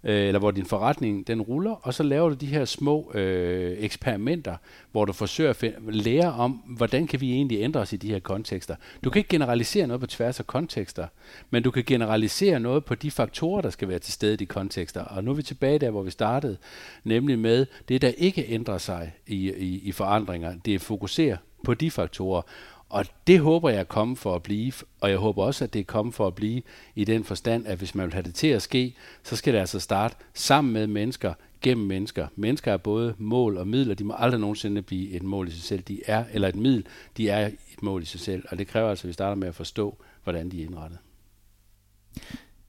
[0.06, 3.78] øh, eller hvor din forretning den ruller, og så laver du de her små øh,
[3.80, 4.56] eksperimenter,
[4.92, 8.20] hvor du forsøger at lære om, hvordan kan vi egentlig ændre os i de her
[8.20, 8.76] kontekster.
[9.04, 11.08] Du kan ikke generalisere noget på tværs af kontekster,
[11.50, 14.46] men du kan generalisere noget på de faktorer, der skal være til stede i de
[14.46, 15.02] kontekster.
[15.02, 16.58] Og nu er vi tilbage der, hvor vi startede,
[17.04, 20.54] nemlig med det, der ikke ændrer sig i, i, i forandringer.
[20.66, 22.42] Det er fokusere på de faktorer.
[22.90, 25.80] Og det håber jeg er kommet for at blive, og jeg håber også, at det
[25.80, 26.62] er kommet for at blive
[26.96, 29.60] i den forstand, at hvis man vil have det til at ske, så skal det
[29.60, 32.28] altså starte sammen med mennesker, gennem mennesker.
[32.36, 35.62] Mennesker er både mål og midler, de må aldrig nogensinde blive et mål i sig
[35.62, 35.82] selv.
[35.82, 36.86] De er, eller et middel,
[37.18, 39.48] de er et mål i sig selv, og det kræver altså, at vi starter med
[39.48, 41.00] at forstå, hvordan de er indrettet.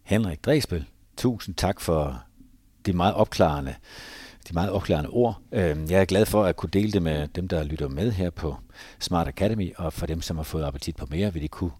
[0.02, 0.84] Henrik Dresbøl,
[1.16, 2.22] tusind tak for
[2.86, 3.74] det meget opklarende
[4.48, 5.40] de meget opklarende ord.
[5.52, 8.30] Øhm, jeg er glad for at kunne dele det med dem, der lytter med her
[8.30, 8.56] på
[8.98, 11.70] Smart Academy, og for dem, som har fået appetit på mere, vil de kunne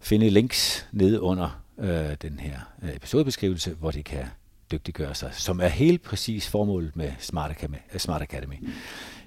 [0.00, 4.24] finde links nede under øh, den her øh, episodebeskrivelse, hvor de kan
[4.72, 7.76] dygtiggøre sig, som er helt præcis formålet med Smart Academy.
[7.94, 8.68] Øh, Smart Academy.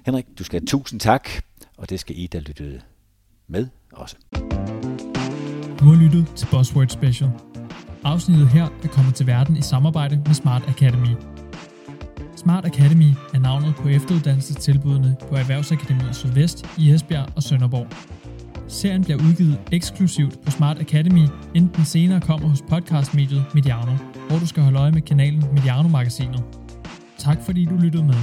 [0.06, 1.28] Henrik, du skal have tusind tak,
[1.76, 2.80] og det skal I, der lyttede
[3.46, 4.16] med også.
[5.80, 7.30] Du har lyttet til Buzzword Special.
[8.04, 11.16] Afsnittet her er kommet til verden i samarbejde med Smart Academy–
[12.36, 17.86] Smart Academy er navnet på efteruddannelsestilbudene på Erhvervsakademiet Sydvest i Esbjerg og Sønderborg.
[18.68, 23.92] Serien bliver udgivet eksklusivt på Smart Academy, inden den senere kommer hos podcastmediet Mediano,
[24.28, 26.44] hvor du skal holde øje med kanalen Mediano Magasinet.
[27.18, 28.16] Tak fordi du lyttede med.